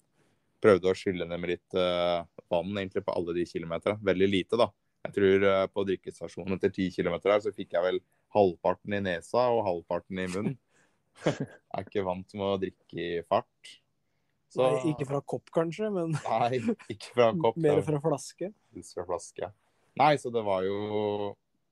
prøvde 0.63 0.91
å 0.91 0.97
skylle 0.97 1.27
ned 1.29 1.41
med 1.41 1.53
litt 1.53 1.77
uh, 1.77 2.25
vann 2.51 2.77
egentlig 2.77 3.03
på 3.05 3.15
alle 3.15 3.35
de 3.37 3.45
kilometerne. 3.49 3.99
Veldig 4.05 4.29
lite, 4.29 4.59
da. 4.59 4.69
Jeg 5.07 5.15
tror 5.17 5.47
uh, 5.47 5.65
på 5.71 5.85
drikkestasjonen 5.87 6.57
etter 6.57 6.73
ti 6.73 6.89
kilometer 6.93 7.33
her, 7.33 7.43
så 7.43 7.53
fikk 7.55 7.75
jeg 7.77 7.85
vel 7.85 7.99
halvparten 8.35 8.97
i 8.97 9.03
nesa 9.05 9.47
og 9.53 9.65
halvparten 9.67 10.23
i 10.23 10.29
munnen. 10.33 10.55
jeg 11.25 11.47
er 11.47 11.85
ikke 11.85 12.05
vant 12.05 12.37
med 12.37 12.47
å 12.47 12.61
drikke 12.61 13.03
i 13.03 13.11
fart. 13.27 13.77
Så... 14.53 14.63
Nei, 14.63 14.93
ikke 14.93 15.07
fra 15.09 15.21
kopp, 15.27 15.49
kanskje, 15.53 15.89
men 15.93 16.13
Nei, 16.27 16.61
ikke 16.93 17.11
fra 17.13 17.31
kopp. 17.35 17.59
Mer 17.65 17.83
fra 17.85 17.99
flaske? 18.03 18.51
Fra 18.93 19.05
flaske. 19.09 19.51
Nei, 19.97 20.13
så 20.21 20.29
det 20.29 20.43
var 20.45 20.61
jo 20.61 20.77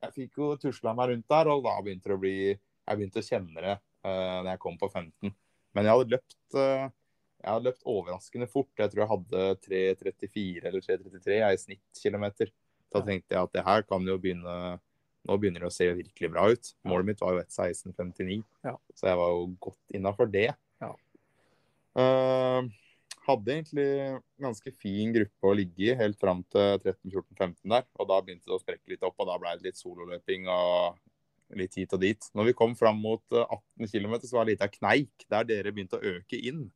Jeg 0.02 0.14
fikk 0.16 0.40
jo 0.42 0.54
tusla 0.60 0.96
meg 0.98 1.12
rundt 1.12 1.28
der, 1.30 1.50
og 1.54 1.64
da 1.66 1.76
begynte 1.86 2.10
det 2.10 2.18
å 2.18 2.22
bli 2.22 2.38
Jeg 2.50 2.98
begynte 2.98 3.22
å 3.22 3.26
kjenne 3.26 3.64
det 3.64 3.76
uh, 3.78 4.38
når 4.44 4.50
jeg 4.56 4.62
kom 4.66 4.80
på 4.82 4.90
15. 4.92 5.34
Men 5.76 5.88
jeg 5.88 5.98
hadde 5.98 6.16
løpt 6.16 6.58
uh, 6.58 6.88
Jeg 7.46 7.54
har 7.54 7.62
løpt 7.62 7.86
overraskende 7.86 8.48
fort. 8.50 8.72
Jeg 8.80 8.90
tror 8.92 9.04
jeg 9.04 9.12
hadde 9.12 9.44
3.34 10.02 10.66
eller 10.66 10.82
3.33 10.82 11.36
i 11.46 11.60
snittkilometer. 11.62 12.50
Da 12.96 13.02
tenkte 13.06 13.36
jeg 13.36 13.42
at 13.46 13.54
det 13.54 13.66
her 13.68 13.86
kan 13.86 14.06
jo 14.08 14.18
begynne 14.22 14.80
Nå 15.26 15.40
begynner 15.42 15.64
det 15.64 15.70
å 15.72 15.74
se 15.74 15.88
virkelig 15.90 16.30
bra 16.30 16.44
ut. 16.54 16.68
Målet 16.86 17.08
mitt 17.08 17.22
var 17.24 17.34
jo 17.34 17.42
1.16,59, 17.42 18.44
Ja. 18.62 18.76
så 18.94 19.08
jeg 19.10 19.18
var 19.18 19.32
jo 19.34 19.48
godt 19.58 19.96
innafor 19.98 20.30
det. 20.30 20.52
Ja. 20.84 20.92
Uh, 21.98 22.68
hadde 23.26 23.56
egentlig 23.56 23.88
ganske 24.38 24.74
fin 24.78 25.16
gruppe 25.16 25.50
å 25.50 25.56
ligge 25.58 25.88
i 25.88 25.98
helt 25.98 26.20
fram 26.22 26.44
til 26.54 26.78
13-14-15 26.78 27.74
der. 27.74 27.88
Og 27.98 28.10
da 28.12 28.20
begynte 28.22 28.46
det 28.46 28.54
å 28.54 28.62
sprekke 28.62 28.94
litt 28.94 29.06
opp, 29.08 29.18
og 29.18 29.32
da 29.32 29.40
ble 29.42 29.56
det 29.58 29.72
litt 29.72 29.82
sololøping 29.82 30.46
og 30.46 31.02
litt 31.58 31.78
hit 31.78 31.98
og 31.98 32.06
dit. 32.06 32.30
Når 32.38 32.52
vi 32.52 32.58
kom 32.62 32.78
fram 32.78 33.02
mot 33.02 33.24
eh, 33.34 33.46
18 33.82 33.90
km, 33.92 34.18
så 34.26 34.38
var 34.38 34.46
det 34.46 34.56
litt 34.56 34.66
av 34.66 34.74
kneik 34.74 35.26
der 35.32 35.50
dere 35.50 35.74
begynte 35.74 35.98
å 35.98 36.14
øke 36.16 36.38
inn. 36.38 36.68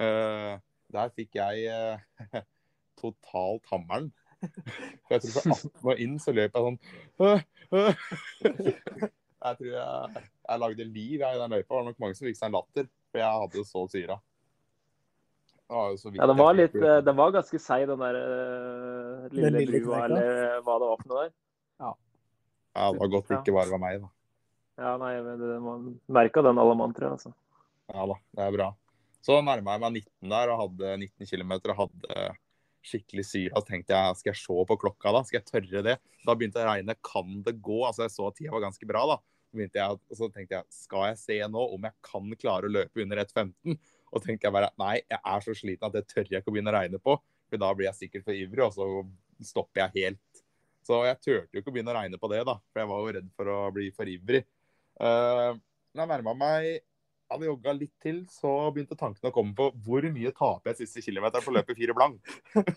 Eh, 0.00 0.54
der 0.94 1.10
fikk 1.14 1.36
jeg 1.38 1.66
eh, 1.70 2.40
totalt 3.00 3.66
hammeren. 3.72 4.10
For 5.04 5.12
jeg 5.16 5.20
tror 5.26 5.34
fra 5.36 5.52
18 5.52 5.70
og 5.92 5.98
inn 6.00 6.14
så 6.22 6.32
løp 6.32 6.54
jeg 6.56 6.64
sånn 6.64 6.78
øh, 7.26 7.42
øh. 7.76 7.94
Jeg 9.40 9.56
tror 9.58 9.68
jeg, 9.74 10.22
jeg 10.48 10.60
lagde 10.62 10.84
liv 10.88 11.20
jeg, 11.20 11.36
i 11.36 11.40
den 11.40 11.52
løypa. 11.54 11.68
Det 11.68 11.76
var 11.78 11.86
nok 11.90 12.00
mange 12.02 12.16
som 12.16 12.26
fikk 12.28 12.38
seg 12.40 12.48
en 12.50 12.56
latter, 12.58 12.88
for 13.10 13.20
jeg 13.22 13.40
hadde 13.44 13.64
så 13.68 13.84
syra. 13.92 14.16
Det 15.60 15.76
var 15.76 15.92
jo 15.92 15.98
så 16.00 16.08
syra. 16.10 16.18
Ja, 16.20 16.28
det 16.32 16.36
var, 16.40 16.56
litt, 16.58 16.74
eh, 16.80 16.96
den 17.06 17.18
var 17.20 17.36
ganske 17.36 17.60
seig, 17.62 17.84
den 17.88 18.02
der 18.04 18.18
lille, 19.32 19.50
Den 19.52 19.58
lille 19.60 19.82
brua, 19.84 20.00
eller 20.08 20.64
hva 20.66 20.78
det 20.82 20.88
var 20.90 21.02
for 21.04 21.12
noe 21.12 21.22
der. 21.26 21.36
Ja, 21.80 21.92
det 22.94 23.00
var 23.02 23.12
godt 23.16 23.28
det 23.30 23.38
ikke 23.40 23.54
bare 23.56 23.72
var 23.72 23.80
meg, 23.82 24.00
da. 24.04 24.10
Ja, 24.80 24.96
nei, 25.00 25.12
men 25.24 25.40
det- 25.40 25.60
Man 25.62 25.86
merka 26.08 26.42
den 26.42 26.58
alle 26.58 26.74
mann, 26.78 26.92
tror 26.96 27.08
jeg. 27.10 27.12
Altså. 27.18 27.32
Ja 27.92 28.06
da, 28.06 28.16
det 28.36 28.44
er 28.46 28.56
bra. 28.56 28.68
Så 29.24 29.36
nærma 29.44 29.76
jeg 29.76 29.82
meg 29.82 29.98
19 30.00 30.32
der 30.32 30.52
og 30.52 30.62
hadde 30.64 30.94
19 31.02 31.28
km 31.28 31.52
og 31.58 31.76
hadde 31.84 32.30
skikkelig 32.86 33.26
syre. 33.28 33.52
Så 33.56 33.66
tenkte 33.68 33.96
jeg 33.96 34.20
skal 34.20 34.32
jeg 34.32 34.40
se 34.40 34.64
på 34.70 34.78
klokka 34.80 35.12
da? 35.14 35.22
Skal 35.26 35.40
jeg 35.40 35.48
tørre 35.50 35.82
det? 35.84 35.96
Da 36.24 36.36
begynte 36.36 36.60
jeg 36.60 36.68
å 36.68 36.72
regne 36.72 36.96
kan 37.04 37.42
det 37.46 37.58
gå? 37.60 37.82
Altså 37.86 38.06
Jeg 38.06 38.14
så 38.14 38.28
at 38.30 38.38
tida 38.38 38.54
var 38.54 38.64
ganske 38.64 38.88
bra. 38.88 39.04
da. 39.12 39.18
Jeg, 39.60 39.98
så 40.14 40.28
tenkte 40.30 40.60
jeg 40.60 40.64
skal 40.72 41.08
jeg 41.10 41.18
se 41.20 41.38
nå 41.50 41.64
om 41.74 41.88
jeg 41.88 41.96
kan 42.06 42.36
klare 42.40 42.68
å 42.68 42.72
løpe 42.72 43.02
under 43.02 43.22
1,15? 43.24 43.80
Og 44.10 44.24
tenkte 44.24 44.48
jeg 44.48 44.54
bare 44.54 44.70
nei, 44.80 44.96
jeg 45.04 45.20
er 45.20 45.44
så 45.44 45.54
sliten 45.54 45.86
at 45.86 45.94
det 45.94 46.06
tør 46.10 46.26
jeg 46.26 46.42
ikke 46.42 46.50
å 46.50 46.54
begynne 46.54 46.72
å 46.72 46.78
regne 46.78 47.02
på. 47.02 47.16
For 47.50 47.62
da 47.62 47.70
blir 47.74 47.90
jeg 47.90 47.98
sikkert 47.98 48.26
for 48.26 48.38
ivrig, 48.38 48.64
og 48.66 48.74
så 48.74 49.46
stopper 49.46 49.84
jeg 49.84 50.06
helt. 50.06 50.42
Så 50.86 51.02
jeg 51.06 51.18
turte 51.20 51.54
jo 51.54 51.62
ikke 51.62 51.70
å 51.70 51.74
begynne 51.74 51.92
å 51.92 51.98
regne 51.98 52.18
på 52.18 52.30
det, 52.32 52.40
da. 52.48 52.56
For 52.70 52.82
jeg 52.82 52.90
var 52.90 53.02
jo 53.02 53.14
redd 53.18 53.28
for 53.36 53.52
å 53.52 53.58
bli 53.74 53.90
for 53.94 54.10
ivrig. 54.10 54.42
Uh, 55.00 55.58
jeg 55.94 56.10
nærma 56.10 56.34
meg 56.38 56.80
hadde 57.30 57.46
jogga 57.46 57.74
litt 57.76 57.94
til, 58.02 58.24
så 58.30 58.50
begynte 58.74 58.98
tankene 58.98 59.30
å 59.30 59.34
komme 59.34 59.54
på 59.56 59.68
hvor 59.84 60.06
mye 60.12 60.32
taper 60.36 60.72
jeg 60.72 60.82
siste 60.82 61.04
kilometer 61.04 61.44
på 61.44 61.54
løpet 61.54 61.78
fire 61.78 61.96
blank. 61.96 62.32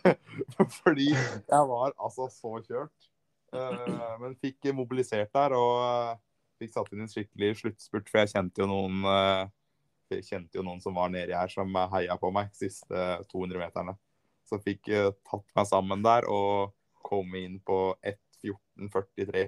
Fordi 0.82 1.10
jeg 1.10 1.66
var 1.72 1.96
altså 1.98 2.30
så 2.32 2.60
kjørt. 2.66 3.10
Eh, 3.54 4.14
men 4.22 4.38
fikk 4.42 4.72
mobilisert 4.74 5.34
der 5.36 5.56
og 5.58 5.74
eh, 5.86 6.22
fikk 6.62 6.74
satt 6.74 6.94
inn 6.94 7.04
en 7.06 7.12
skikkelig 7.12 7.52
sluttspurt, 7.62 8.10
for 8.10 8.24
jeg 8.24 8.34
kjente 8.34 8.64
jo 8.64 8.70
noen 8.70 9.04
eh, 9.10 10.22
kjente 10.24 10.60
jo 10.60 10.66
noen 10.66 10.82
som 10.82 10.96
var 10.98 11.12
nedi 11.14 11.34
her, 11.34 11.50
som 11.50 11.74
heia 11.94 12.18
på 12.22 12.30
meg 12.34 12.54
siste 12.58 13.04
200 13.32 13.62
meterne. 13.62 13.98
Så 14.46 14.60
fikk 14.62 14.90
tatt 15.26 15.46
meg 15.58 15.66
sammen 15.66 16.04
der 16.06 16.28
og 16.30 16.74
kom 17.04 17.34
inn 17.40 17.56
på 17.66 17.96
1.14,43. 18.06 19.48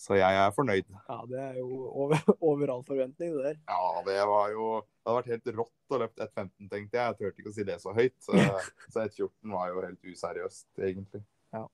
Så 0.00 0.16
jeg 0.16 0.36
er 0.40 0.52
fornøyd. 0.56 0.86
Ja, 1.10 1.18
det 1.28 1.40
er 1.42 1.56
jo 1.58 1.66
over, 1.90 2.22
over 2.48 2.70
all 2.72 2.84
forventning, 2.86 3.34
det 3.36 3.50
der. 3.50 3.58
Ja, 3.68 4.00
det 4.06 4.16
var 4.30 4.54
jo 4.54 4.70
Det 4.80 5.10
hadde 5.10 5.16
vært 5.18 5.28
helt 5.34 5.50
rått 5.58 5.92
å 5.92 5.98
løpe 6.00 6.24
1,15, 6.24 6.70
tenkte 6.70 6.96
jeg. 6.96 7.02
Jeg 7.02 7.18
turte 7.18 7.42
ikke 7.42 7.52
å 7.52 7.56
si 7.56 7.66
det 7.68 7.76
så 7.82 7.92
høyt. 7.96 8.16
Så, 8.24 8.32
så 8.94 9.04
1,14 9.04 9.52
var 9.52 9.68
jo 9.68 9.84
helt 9.84 10.08
useriøst, 10.08 10.66
egentlig. 10.80 11.22
Ja. 11.52 11.66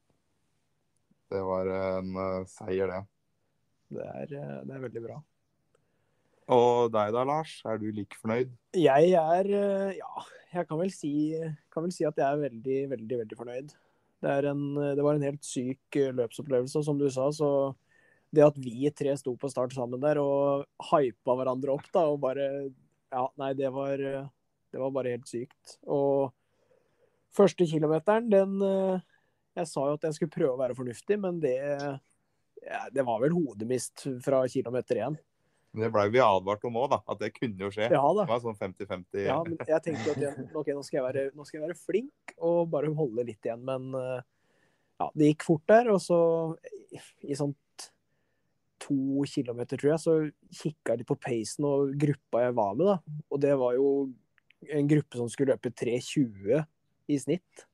Det 1.31 1.45
var 1.47 1.71
en 1.77 2.21
eh, 2.25 2.51
seier, 2.51 2.91
det. 2.91 3.01
Det 3.95 4.11
er, 4.11 4.35
eh, 4.41 4.59
det 4.67 4.75
er 4.75 4.85
veldig 4.89 5.05
bra. 5.07 5.23
Og 6.57 6.93
deg 6.95 7.15
da, 7.15 7.25
Lars? 7.31 7.57
Er 7.67 7.79
du 7.83 7.89
like 7.95 8.19
fornøyd? 8.19 8.51
Jeg 8.79 9.17
er 9.23 9.55
eh, 9.63 9.97
Ja, 10.01 10.29
jeg 10.55 10.67
kan 10.67 10.83
vel 10.83 10.95
si, 10.95 11.15
kan 11.75 11.87
vel 11.87 11.95
si 11.95 12.07
at 12.07 12.19
jeg 12.19 12.27
er 12.27 12.47
veldig, 12.47 12.85
veldig, 12.97 13.23
veldig 13.23 13.39
fornøyd. 13.39 13.75
Det, 14.23 14.31
er 14.35 14.51
en, 14.51 14.69
det 14.99 15.03
var 15.05 15.15
en 15.15 15.27
helt 15.31 15.47
syk 15.47 15.99
løpsopplevelse, 16.17 16.83
som 16.83 16.99
du 16.99 17.07
sa. 17.13 17.31
Så 17.35 17.51
det 18.37 18.45
at 18.47 18.57
vi 18.61 18.91
tre 18.95 19.15
sto 19.19 19.35
på 19.41 19.51
start 19.51 19.75
sammen 19.77 20.03
der 20.03 20.21
og 20.23 20.67
hypa 20.91 21.37
hverandre 21.39 21.75
opp, 21.75 21.89
da, 21.93 22.07
og 22.13 22.21
bare 22.25 22.49
Ja, 23.15 23.23
nei, 23.39 23.53
det 23.57 23.69
var, 23.73 24.01
det 24.03 24.81
var 24.83 24.91
bare 24.93 25.13
helt 25.15 25.29
sykt. 25.31 25.77
Og 25.87 26.33
første 27.37 27.69
kilometeren, 27.71 28.27
den 28.33 28.59
Jeg 29.57 29.71
sa 29.71 29.87
jo 29.89 29.95
at 29.97 30.03
jeg 30.05 30.17
skulle 30.17 30.35
prøve 30.35 30.53
å 30.53 30.61
være 30.61 30.77
fornuftig, 30.77 31.17
men 31.23 31.39
det 31.41 31.57
ja, 31.57 32.83
Det 32.93 33.07
var 33.07 33.23
vel 33.23 33.33
hodemist 33.37 34.05
fra 34.25 34.43
kilometer 34.51 35.01
én. 35.07 35.17
Det 35.77 35.91
blei 35.93 36.07
vi 36.09 36.21
advart 36.25 36.65
om 36.65 36.79
òg. 36.81 36.95
At 36.97 37.21
det 37.21 37.35
kunne 37.37 37.67
jo 37.67 37.71
skje. 37.73 37.91
Ja 37.93 38.01
da. 38.03 38.25
Det 38.25 38.33
var 38.33 38.43
sånn 38.43 38.57
50-50. 38.59 39.27
Ja, 39.27 39.37
men 39.45 39.59
jeg 39.61 39.85
tenkte 39.85 40.15
at 40.15 40.23
jeg, 40.25 40.47
ok, 40.57 40.73
nå, 40.73 40.85
skal 40.87 40.99
jeg 41.01 41.07
være, 41.07 41.25
nå 41.37 41.45
skal 41.45 41.59
jeg 41.59 41.67
være 41.67 41.79
flink 41.79 42.35
og 42.37 42.71
bare 42.73 42.93
holde 42.97 43.27
litt 43.29 43.45
igjen. 43.45 43.65
Men 43.67 43.93
ja, 44.97 45.11
det 45.13 45.33
gikk 45.33 45.47
fort 45.47 45.67
der. 45.69 45.91
Og 45.93 46.01
så 46.03 46.19
i, 46.97 47.37
sånt 47.37 47.59
to 48.83 49.25
kilometer, 49.31 49.79
tror 49.81 49.93
jeg, 49.95 50.03
så 50.03 50.15
kikka 50.63 50.97
de 50.99 51.07
på 51.07 51.17
pacen 51.21 51.67
og 51.69 51.95
gruppa 52.01 52.47
jeg 52.47 52.57
var 52.59 52.77
med. 52.79 52.93
da. 52.93 53.23
Og 53.31 53.41
det 53.43 53.55
var 53.61 53.77
jo 53.79 53.89
en 54.73 54.91
gruppe 54.91 55.21
som 55.21 55.31
skulle 55.33 55.55
løpe 55.55 55.73
3.20 55.73 56.63
i 57.13 57.19
snitt. 57.23 57.67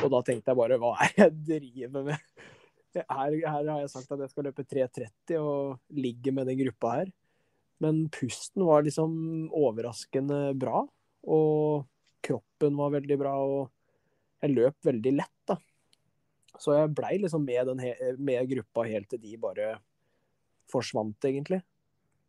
Og 0.00 0.10
da 0.12 0.22
tenkte 0.24 0.52
jeg 0.52 0.60
bare 0.60 0.78
hva 0.80 0.94
er 1.04 1.12
det 1.14 1.24
jeg 1.24 1.38
driver 1.62 2.06
med? 2.10 2.28
Her, 2.96 3.06
her 3.06 3.68
har 3.70 3.82
jeg 3.84 3.90
sagt 3.92 4.10
at 4.10 4.22
jeg 4.24 4.32
skal 4.32 4.48
løpe 4.48 4.66
3.30 4.66 5.36
og 5.38 5.78
ligge 5.94 6.32
med 6.34 6.48
den 6.50 6.58
gruppa 6.64 6.94
her. 6.98 7.12
Men 7.80 8.04
pusten 8.12 8.64
var 8.66 8.84
liksom 8.84 9.12
overraskende 9.56 10.50
bra. 10.58 10.82
Og 11.24 11.86
kroppen 12.24 12.76
var 12.76 12.96
veldig 12.96 13.16
bra, 13.20 13.34
og 13.40 13.70
jeg 14.42 14.56
løp 14.56 14.88
veldig 14.88 15.12
lett, 15.16 15.36
da. 15.48 15.56
Så 16.60 16.74
jeg 16.76 16.92
blei 16.92 17.14
liksom 17.20 17.44
med, 17.46 17.70
den 17.70 18.18
med 18.20 18.48
gruppa 18.50 18.84
helt 18.88 19.08
til 19.08 19.22
de 19.22 19.36
bare 19.40 19.70
forsvant, 20.70 21.18
egentlig. 21.28 21.60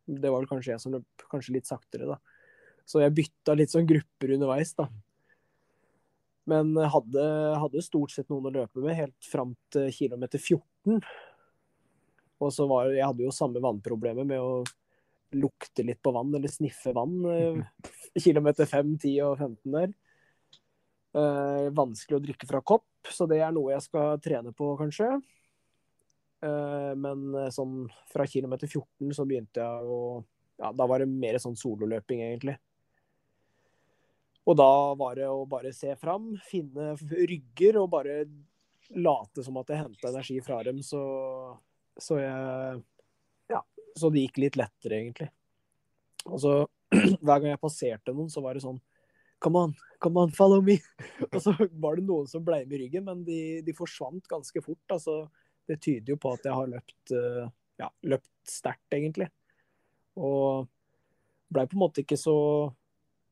Det 0.06 0.28
var 0.28 0.42
vel 0.42 0.50
kanskje 0.50 0.74
jeg 0.74 0.82
som 0.82 0.94
løp 0.96 1.26
kanskje 1.30 1.56
litt 1.56 1.70
saktere, 1.70 2.10
da. 2.10 2.18
Så 2.88 3.02
jeg 3.02 3.14
bytta 3.14 3.54
litt 3.56 3.72
sånn 3.72 3.88
grupper 3.88 4.34
underveis, 4.36 4.74
da. 4.78 4.88
Men 6.50 6.74
hadde, 6.74 7.24
hadde 7.62 7.84
stort 7.86 8.10
sett 8.10 8.30
noen 8.32 8.48
å 8.50 8.54
løpe 8.54 8.82
med 8.82 8.98
helt 8.98 9.28
fram 9.30 9.54
til 9.72 9.92
kilometer 9.94 10.42
14. 10.42 10.98
Og 12.42 12.50
så 12.50 12.66
var 12.66 12.90
jeg 12.90 13.06
hadde 13.06 13.22
jo 13.22 13.34
samme 13.34 13.62
vannproblemet 13.62 14.26
med 14.26 14.42
å 14.42 14.62
lukte 15.38 15.84
litt 15.86 16.02
på 16.02 16.12
vann, 16.12 16.32
eller 16.34 16.50
sniffe 16.52 16.92
vann. 16.96 17.20
eh, 17.30 17.92
Kilometer 18.24 18.68
5, 18.68 18.96
10 18.98 19.20
og 19.28 19.38
15 19.38 19.76
der. 19.76 19.94
Eh, 21.12 21.68
vanskelig 21.76 22.18
å 22.18 22.24
drikke 22.24 22.48
fra 22.48 22.62
kopp, 22.64 22.88
så 23.12 23.28
det 23.30 23.42
er 23.44 23.54
noe 23.54 23.74
jeg 23.74 23.86
skal 23.86 24.18
trene 24.24 24.52
på, 24.56 24.74
kanskje. 24.80 25.14
Eh, 26.42 26.92
men 26.98 27.34
eh, 27.38 27.50
sånn 27.54 27.86
fra 28.10 28.26
kilometer 28.26 28.66
14 28.66 29.14
så 29.14 29.26
begynte 29.28 29.62
jeg 29.62 29.88
å 29.88 29.98
Ja, 30.62 30.70
da 30.76 30.86
var 30.86 31.02
det 31.02 31.08
mer 31.10 31.38
sånn 31.42 31.56
sololøping, 31.58 32.20
egentlig. 32.22 32.54
Og 34.46 34.56
da 34.58 34.94
var 34.98 35.16
det 35.18 35.28
å 35.30 35.46
bare 35.48 35.72
se 35.74 35.94
fram, 35.98 36.32
finne 36.46 36.92
rygger 37.00 37.78
og 37.80 37.88
bare 37.94 38.24
late 38.98 39.42
som 39.42 39.56
at 39.58 39.70
jeg 39.72 39.80
henta 39.80 40.10
energi 40.10 40.36
fra 40.44 40.60
dem, 40.66 40.82
så, 40.86 41.02
så 41.96 42.18
jeg 42.20 42.82
Ja, 43.54 43.62
så 43.98 44.10
det 44.12 44.26
gikk 44.26 44.42
litt 44.44 44.58
lettere, 44.60 44.98
egentlig. 44.98 45.30
Og 46.28 46.38
så 46.42 46.54
hver 47.24 47.38
gang 47.38 47.52
jeg 47.54 47.62
passerte 47.62 48.14
noen, 48.14 48.30
så 48.30 48.42
var 48.44 48.58
det 48.58 48.66
sånn 48.66 48.80
Come 49.42 49.58
on, 49.58 49.72
come 49.98 50.22
on, 50.22 50.30
follow 50.30 50.60
me. 50.62 50.76
Og 51.32 51.40
så 51.42 51.56
var 51.82 51.98
det 51.98 52.04
noen 52.06 52.28
som 52.30 52.44
ble 52.46 52.60
med 52.62 52.76
i 52.76 52.84
ryggen, 52.84 53.08
men 53.08 53.24
de, 53.26 53.40
de 53.66 53.74
forsvant 53.74 54.22
ganske 54.30 54.62
fort. 54.62 54.84
Altså, 54.94 55.24
det 55.70 55.78
tyder 55.82 56.14
jo 56.14 56.20
på 56.20 56.34
at 56.36 56.46
jeg 56.46 56.56
har 56.56 56.70
løpt, 56.70 57.14
eh, 57.16 57.48
ja, 57.80 57.88
løpt 58.10 58.30
sterkt, 58.48 58.96
egentlig. 58.96 59.28
Og 60.18 60.68
blei 61.52 61.66
på 61.68 61.76
en 61.76 61.84
måte 61.84 62.02
ikke 62.02 62.18
så 62.20 62.36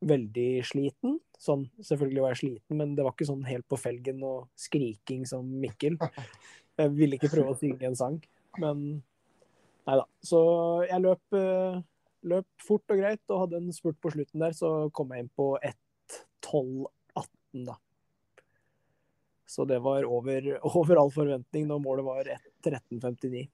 veldig 0.06 0.50
sliten. 0.64 1.18
Sånn, 1.40 1.66
selvfølgelig 1.84 2.24
var 2.24 2.34
jeg 2.34 2.42
sliten, 2.42 2.76
men 2.76 2.94
det 2.96 3.04
var 3.04 3.14
ikke 3.14 3.28
sånn 3.28 3.44
helt 3.48 3.66
på 3.68 3.78
felgen 3.80 4.22
og 4.28 4.48
skriking 4.60 5.26
som 5.28 5.46
Mikkel. 5.62 5.96
Jeg 6.80 6.92
ville 6.96 7.16
ikke 7.16 7.32
prøve 7.32 7.54
å 7.54 7.60
synge 7.60 7.88
en 7.88 7.98
sang, 7.98 8.18
men 8.60 8.82
nei 9.88 9.96
da. 10.00 10.06
Så 10.24 10.40
jeg 10.86 11.04
løp, 11.04 11.36
eh, 11.36 11.80
løp 12.30 12.64
fort 12.64 12.94
og 12.94 13.00
greit 13.00 13.32
og 13.32 13.44
hadde 13.44 13.60
en 13.60 13.76
spurt 13.76 14.00
på 14.00 14.12
slutten 14.14 14.44
der, 14.44 14.56
så 14.56 14.88
kom 14.96 15.12
jeg 15.12 15.24
inn 15.24 15.32
på 15.36 15.52
1.12,18 15.64 17.68
da. 17.68 17.76
Så 19.50 19.64
det 19.66 19.80
var 19.82 20.06
over, 20.06 20.46
over 20.78 21.00
all 21.02 21.10
forventning 21.14 21.66
når 21.66 21.82
målet 21.82 22.06
var 22.06 22.28
13.59. 22.66 23.46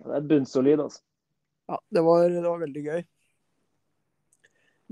Ja, 0.00 0.08
Det 0.08 0.16
er 0.18 0.30
bunnsolid, 0.32 0.82
altså. 0.82 1.02
Ja, 1.66 1.78
det 1.90 2.02
var, 2.06 2.28
det 2.30 2.42
var 2.46 2.62
veldig 2.62 2.82
gøy. 2.84 3.04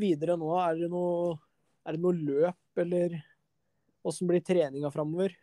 videre 0.00 0.34
nå? 0.38 0.50
Er 0.58 0.78
det 0.78 0.88
noe, 0.90 1.36
er 1.86 1.94
det 1.94 2.02
noe 2.02 2.18
løp, 2.18 2.80
eller 2.82 3.14
åssen 4.04 4.26
blir 4.30 4.42
treninga 4.42 4.90
framover? 4.90 5.34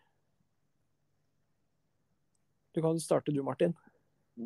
Du 2.75 2.81
kan 2.83 2.99
starte 2.99 3.31
du, 3.31 3.39
Martin. 3.43 3.73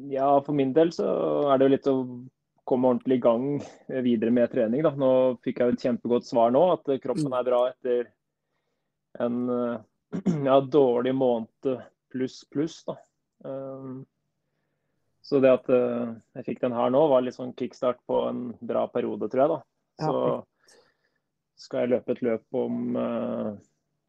Ja, 0.10 0.30
for 0.46 0.54
min 0.58 0.74
del 0.74 0.92
så 0.94 1.06
er 1.52 1.58
det 1.58 1.66
jo 1.66 1.74
litt 1.74 1.90
å 1.90 1.96
komme 2.66 2.90
ordentlig 2.90 3.20
i 3.20 3.26
gang 3.26 3.50
videre 4.06 4.34
med 4.34 4.50
trening. 4.54 4.82
Da. 4.86 4.94
Nå 4.98 5.10
fikk 5.46 5.62
jeg 5.62 5.76
et 5.76 5.86
kjempegodt 5.86 6.26
svar 6.26 6.54
nå, 6.54 6.64
at 6.78 6.90
kroppen 7.04 7.34
er 7.38 7.46
bra 7.46 7.60
etter 7.70 8.10
en 9.22 9.44
ja, 10.50 10.60
dårlig 10.62 11.16
måned 11.16 11.76
pluss 12.12 12.44
pluss. 12.50 12.84
da. 12.88 12.98
Um, 13.44 14.06
så 15.22 15.40
det 15.42 15.52
at 15.52 15.70
uh, 15.74 16.16
jeg 16.38 16.46
fikk 16.52 16.62
den 16.62 16.76
her 16.78 16.92
nå, 16.94 17.02
var 17.10 17.24
litt 17.26 17.38
sånn 17.38 17.56
kickstart 17.58 18.02
på 18.08 18.20
en 18.30 18.44
bra 18.62 18.86
periode, 18.94 19.30
tror 19.32 19.42
jeg. 19.44 19.54
da. 19.56 19.62
Så 20.06 20.20
skal 21.66 21.86
jeg 21.86 21.96
løpe 21.96 22.14
et 22.14 22.24
løp 22.26 22.60
om 22.60 22.98
uh, 23.00 23.56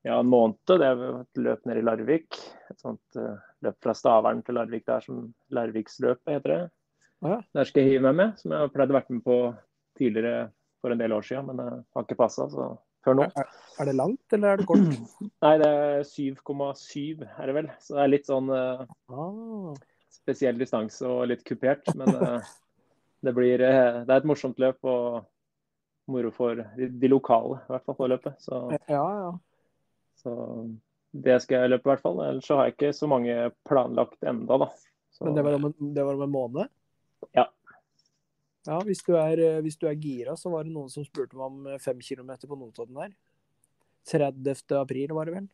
ja, 0.06 0.18
en 0.18 0.30
måned. 0.30 0.58
Det 0.68 0.86
er 0.86 1.04
et 1.22 1.42
løp 1.42 1.66
nede 1.66 1.82
i 1.82 1.86
Larvik. 1.86 2.38
Et 2.70 2.82
sånt 2.82 3.20
uh, 3.20 3.38
løp 3.64 3.78
fra 3.82 3.94
Stavern 3.96 4.42
til 4.46 4.58
Larvik 4.58 4.86
der 4.88 5.04
som 5.04 5.24
Larviksløpet 5.56 6.36
heter 6.36 6.52
det. 6.52 6.60
Ja. 7.24 7.40
Der 7.56 7.68
skal 7.68 7.82
jeg 7.82 7.96
hive 7.96 8.10
meg 8.10 8.18
med, 8.18 8.36
som 8.42 8.52
jeg 8.52 8.66
har 8.66 8.74
pleid 8.74 8.92
å 8.92 8.98
vært 8.98 9.14
med 9.14 9.24
på 9.24 9.38
tidligere 9.96 10.50
for 10.84 10.92
en 10.92 11.00
del 11.00 11.14
år 11.16 11.24
siden, 11.24 11.48
men 11.48 11.62
det 11.62 11.70
har 11.96 12.04
ikke 12.04 12.18
passa 12.20 12.44
før 13.06 13.18
nå. 13.20 13.26
Er, 13.38 13.50
er, 13.78 13.88
det 13.88 13.94
langt, 13.96 14.24
eller 14.34 14.52
er 14.52 14.60
det 14.60 14.68
kort? 14.68 14.86
Nei, 15.44 15.54
det 15.62 15.70
er 15.70 16.02
7,7 16.08 17.24
er 17.26 17.50
det 17.50 17.56
vel. 17.56 17.70
Så 17.82 17.96
det 17.96 18.04
er 18.04 18.12
litt 18.12 18.30
sånn 18.30 18.50
uh, 18.52 18.82
ah. 19.12 19.72
spesiell 20.12 20.58
distanse 20.60 21.06
og 21.06 21.28
litt 21.30 21.44
kupert. 21.46 21.88
Men 21.98 22.12
uh, 22.18 22.52
det 23.26 23.34
blir 23.36 23.62
uh, 23.62 24.02
Det 24.02 24.10
er 24.10 24.18
et 24.18 24.28
morsomt 24.28 24.60
løp 24.62 24.90
og 24.90 25.24
moro 26.10 26.30
for 26.34 26.60
de, 26.78 26.90
de 27.02 27.10
lokale, 27.10 27.60
i 27.64 27.72
hvert 27.72 27.86
fall, 27.86 27.98
på 27.98 28.10
løpet. 28.12 28.36
Så, 28.42 28.60
ja, 28.86 29.02
ja. 29.02 29.30
så 30.22 30.34
det 31.16 31.40
skal 31.42 31.64
jeg 31.64 31.72
løpe, 31.72 31.88
i 31.88 31.92
hvert 31.92 32.04
fall. 32.04 32.20
Ellers 32.26 32.46
så 32.46 32.58
har 32.58 32.68
jeg 32.68 32.76
ikke 32.76 32.92
så 32.94 33.08
mange 33.10 33.34
planlagt 33.66 34.26
enda, 34.26 34.60
da. 34.66 34.70
Så, 35.16 35.24
Men 35.24 35.38
det 35.38 35.46
var, 35.46 35.56
om 35.56 35.70
en, 35.70 35.94
det 35.96 36.04
var 36.04 36.18
om 36.18 36.26
en 36.26 36.34
måned? 36.34 36.72
Ja. 37.34 37.46
Ja, 38.66 38.80
hvis 38.82 39.02
du, 39.06 39.12
er, 39.14 39.40
hvis 39.62 39.76
du 39.78 39.86
er 39.86 39.94
gira, 40.00 40.34
så 40.38 40.50
var 40.50 40.66
det 40.66 40.72
noen 40.74 40.90
som 40.90 41.04
spurte 41.06 41.38
meg 41.38 41.46
om 41.46 41.80
fem 41.82 42.00
kilometer 42.02 42.50
på 42.50 42.58
Notodden 42.58 42.98
her. 42.98 43.12
30. 44.10 44.54
april, 44.80 45.12
var 45.14 45.28
det 45.28 45.34
vel? 45.36 45.46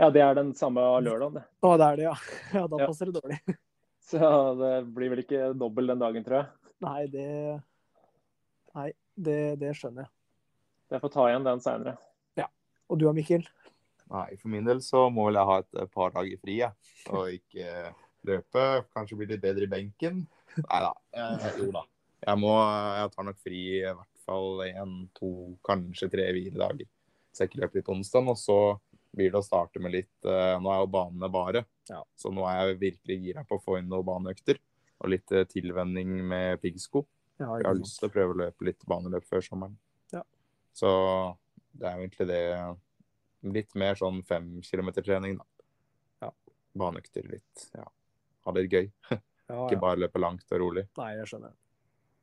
Ja, 0.00 0.08
det 0.10 0.22
er 0.24 0.34
den 0.38 0.52
samme 0.58 0.82
lørdagen, 1.04 1.36
det. 1.38 1.44
Å, 1.62 1.74
det 1.78 1.86
er 1.88 2.00
det, 2.00 2.06
ja. 2.08 2.14
Ja, 2.58 2.64
Da 2.70 2.80
Ja. 2.82 2.88
passer 2.88 3.10
det 3.10 3.20
dårlig. 3.20 3.38
Så 4.12 4.18
det 4.58 4.72
blir 4.94 5.12
vel 5.12 5.22
ikke 5.22 5.52
dobbel 5.54 5.92
den 5.92 6.02
dagen, 6.02 6.24
tror 6.26 6.40
jeg. 6.40 6.74
Nei, 6.82 7.02
det 7.12 7.28
Nei, 8.72 8.88
det, 9.14 9.40
det 9.60 9.74
skjønner 9.76 10.06
jeg. 10.06 10.12
Jeg 10.92 11.02
får 11.04 11.12
ta 11.14 11.26
igjen 11.28 11.46
den 11.46 11.62
seinere. 11.64 11.98
Og 12.92 12.98
du 13.00 13.06
og 13.08 13.14
Mikkel? 13.16 13.46
Nei, 14.12 14.34
for 14.36 14.50
min 14.52 14.66
del 14.66 14.82
så 14.84 15.06
må 15.08 15.30
vel 15.30 15.38
jeg 15.38 15.48
ha 15.48 15.54
et 15.62 15.78
eh, 15.80 15.86
par 15.88 16.10
dager 16.12 16.40
fri, 16.42 16.58
jeg. 16.58 16.74
Og 17.08 17.30
ikke 17.38 17.64
eh, 17.64 17.94
løpe. 18.28 18.64
Kanskje 18.92 19.16
bli 19.16 19.28
litt 19.30 19.40
bedre 19.40 19.64
i 19.64 19.70
benken. 19.72 20.18
Nei 20.58 20.80
da. 20.84 20.92
Eh, 21.16 21.46
jo 21.58 21.70
da. 21.74 21.82
Jeg 22.22 22.38
må 22.38 22.50
Jeg 22.98 23.12
tar 23.14 23.26
nok 23.26 23.38
fri 23.42 23.60
i 23.80 23.84
hvert 23.86 24.20
fall 24.26 24.62
én, 24.68 24.96
to, 25.18 25.30
kanskje 25.66 26.10
tre 26.12 26.28
hviledager. 26.34 26.86
Så 27.32 27.42
jeg 27.44 27.50
ikke 27.50 27.62
løper 27.64 27.80
litt 27.80 27.88
onsdag. 27.94 28.28
Og 28.30 28.38
så 28.38 28.58
blir 29.16 29.32
det 29.32 29.40
å 29.40 29.44
starte 29.44 29.80
med 29.82 29.92
litt 29.96 30.28
eh, 30.28 30.54
Nå 30.62 30.70
er 30.72 30.82
jo 30.84 30.90
banene 30.92 31.28
bare, 31.32 31.64
Ja. 31.90 32.02
så 32.16 32.30
nå 32.32 32.44
er 32.48 32.60
jeg 32.72 32.78
virkelig 32.80 33.16
gira 33.26 33.42
på 33.48 33.58
å 33.58 33.62
få 33.64 33.78
inn 33.80 33.88
noen 33.90 34.06
baneøkter. 34.06 34.60
Og 35.02 35.10
litt 35.10 35.32
eh, 35.34 35.44
tilvenning 35.50 36.14
med 36.28 36.60
piggsko. 36.62 37.02
Ja, 37.40 37.56
Jeg 37.58 37.66
har 37.66 37.74
lyst 37.80 37.98
til 37.98 38.08
å 38.08 38.12
prøve 38.14 38.36
å 38.36 38.40
løpe 38.44 38.68
litt 38.68 38.84
baneløp 38.86 39.24
før 39.26 39.42
sommeren. 39.42 39.74
Ja. 40.12 40.22
Så 40.76 40.88
det 41.74 41.88
er 41.88 41.96
jo 41.98 42.06
egentlig 42.06 42.28
det 42.30 42.42
Litt 43.42 43.72
mer 43.74 43.96
sånn 43.98 44.20
fem 44.22 44.60
kilometer 44.62 45.02
trening, 45.02 45.32
da. 45.40 45.44
Ja. 46.22 46.28
Baneøkter 46.78 47.24
litt. 47.26 47.64
Ja. 47.74 47.88
Ha 48.46 48.52
det 48.54 48.68
gøy. 48.70 48.86
Ja, 49.52 49.62
Ikke 49.68 49.80
bare 49.82 50.00
løpe 50.00 50.20
langt 50.22 50.48
og 50.52 50.60
rolig. 50.64 50.86
Nei, 50.98 51.10
jeg 51.18 51.28
skjønner. 51.30 51.54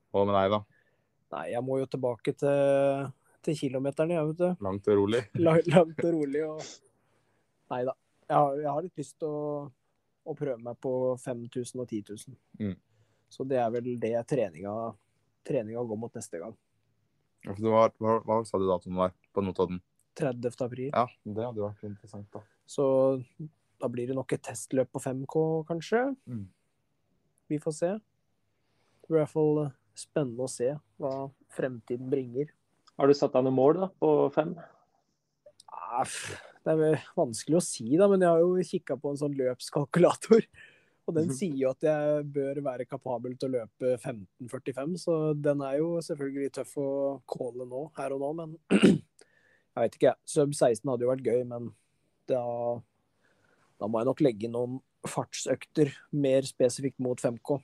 Hva 0.10 0.26
med 0.26 0.38
deg, 0.40 0.54
da? 0.56 0.60
Nei, 1.36 1.46
jeg 1.54 1.62
må 1.66 1.78
jo 1.78 1.88
tilbake 1.94 2.34
til, 2.42 3.10
til 3.46 3.58
kilometerne, 3.60 4.16
jeg, 4.18 4.30
vet 4.32 4.40
du. 4.42 4.64
Langt 4.66 4.88
og 4.90 4.98
rolig? 5.04 5.20
La- 5.46 5.60
Langt 5.70 6.00
og 6.04 6.16
rolig 6.16 6.46
og 6.48 6.64
Nei 7.70 7.84
da. 7.86 7.94
Jeg 8.30 8.38
har, 8.38 8.56
jeg 8.64 8.70
har 8.74 8.86
litt 8.86 8.98
lyst 8.98 9.16
til 9.22 9.30
å, 9.30 9.44
å 10.26 10.34
prøve 10.38 10.58
meg 10.66 10.78
på 10.82 10.92
5000 11.22 11.84
og 11.84 11.86
10 11.90 12.02
000. 12.10 12.36
Mm. 12.62 12.74
Så 13.30 13.46
det 13.46 13.60
er 13.62 13.70
vel 13.74 13.92
det 14.02 14.12
treninga, 14.30 14.74
treninga 15.46 15.84
går 15.86 16.00
mot 16.02 16.18
neste 16.18 16.42
gang. 16.42 16.56
Ja, 17.46 17.54
var, 17.62 17.94
hva, 18.02 18.18
hva 18.26 18.40
sa 18.50 18.58
du 18.62 18.66
datoen 18.70 18.98
var 18.98 19.14
på 19.34 19.44
Notodden? 19.46 19.80
30. 20.20 20.50
april. 20.66 20.90
Ja, 20.92 21.06
det 21.24 21.46
hadde 21.46 21.62
vært 21.64 21.86
interessant, 21.88 22.26
da. 22.34 22.42
Så 22.70 22.86
da 23.80 23.88
blir 23.88 24.10
det 24.10 24.18
nok 24.18 24.34
et 24.36 24.42
testløp 24.50 24.90
på 24.92 25.02
5K, 25.04 25.44
kanskje. 25.70 26.02
Mm. 26.30 26.48
Vi 27.50 27.60
får 27.62 27.76
se. 27.76 27.92
Det 27.98 29.10
blir 29.10 29.20
i 29.20 29.24
hvert 29.24 29.34
fall 29.34 29.62
spennende 29.98 30.46
å 30.46 30.52
se 30.52 30.74
hva 31.02 31.14
fremtiden 31.56 32.10
bringer. 32.12 32.52
Har 33.00 33.10
du 33.10 33.16
satt 33.16 33.34
deg 33.34 33.48
noen 33.48 33.58
mål 33.58 33.80
da, 33.80 33.88
på 34.02 34.10
fem? 34.36 34.54
Ah, 35.70 36.06
Det 36.66 36.76
er 36.76 37.06
vanskelig 37.18 37.58
å 37.58 37.64
si, 37.64 37.88
da, 37.98 38.10
men 38.12 38.22
jeg 38.22 38.30
har 38.30 38.44
jo 38.44 38.68
kikka 38.72 39.00
på 39.00 39.14
en 39.14 39.22
sånn 39.22 39.38
løpskalkulator. 39.40 40.46
Og 41.10 41.16
den 41.16 41.32
sier 41.34 41.56
jo 41.58 41.72
at 41.72 41.82
jeg 41.82 42.26
bør 42.36 42.60
være 42.62 42.86
kapabel 42.86 43.34
til 43.40 43.50
å 43.50 43.64
løpe 43.64 43.96
15,45, 43.96 44.92
så 45.02 45.16
den 45.34 45.64
er 45.66 45.80
jo 45.80 45.96
selvfølgelig 46.06 46.52
tøff 46.60 46.76
å 46.78 46.90
calle 47.34 47.66
nå, 47.66 47.88
her 47.98 48.14
og 48.14 48.22
nå, 48.22 48.30
men 48.38 48.52
jeg 48.78 49.80
veit 49.80 49.98
ikke. 49.98 50.14
Sub 50.30 50.54
16 50.54 50.86
hadde 50.86 51.08
jo 51.08 51.10
vært 51.10 51.26
gøy, 51.26 51.42
men 51.50 51.72
da, 52.30 52.44
da 53.82 53.90
må 53.90 54.04
jeg 54.04 54.10
nok 54.12 54.22
legge 54.28 54.52
noen 54.54 54.78
fartsøkter 55.08 55.92
mer 56.12 56.48
spesifikt 56.48 57.00
mot 57.04 57.20
5K. 57.22 57.60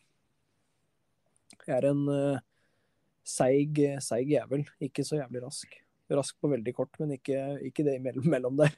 Jeg 1.65 1.76
er 1.78 1.88
en 1.89 2.04
eh, 2.13 2.43
seig, 3.26 3.82
seig 4.04 4.32
jævel, 4.36 4.65
ikke 4.84 5.06
så 5.06 5.19
jævlig 5.19 5.43
rask. 5.43 5.80
Rask 6.15 6.38
på 6.38 6.52
veldig 6.52 6.74
kort, 6.78 6.93
men 7.02 7.15
ikke, 7.17 7.39
ikke 7.65 7.86
det 7.88 7.98
imellom 8.00 8.30
mellom 8.36 8.60
der. 8.62 8.76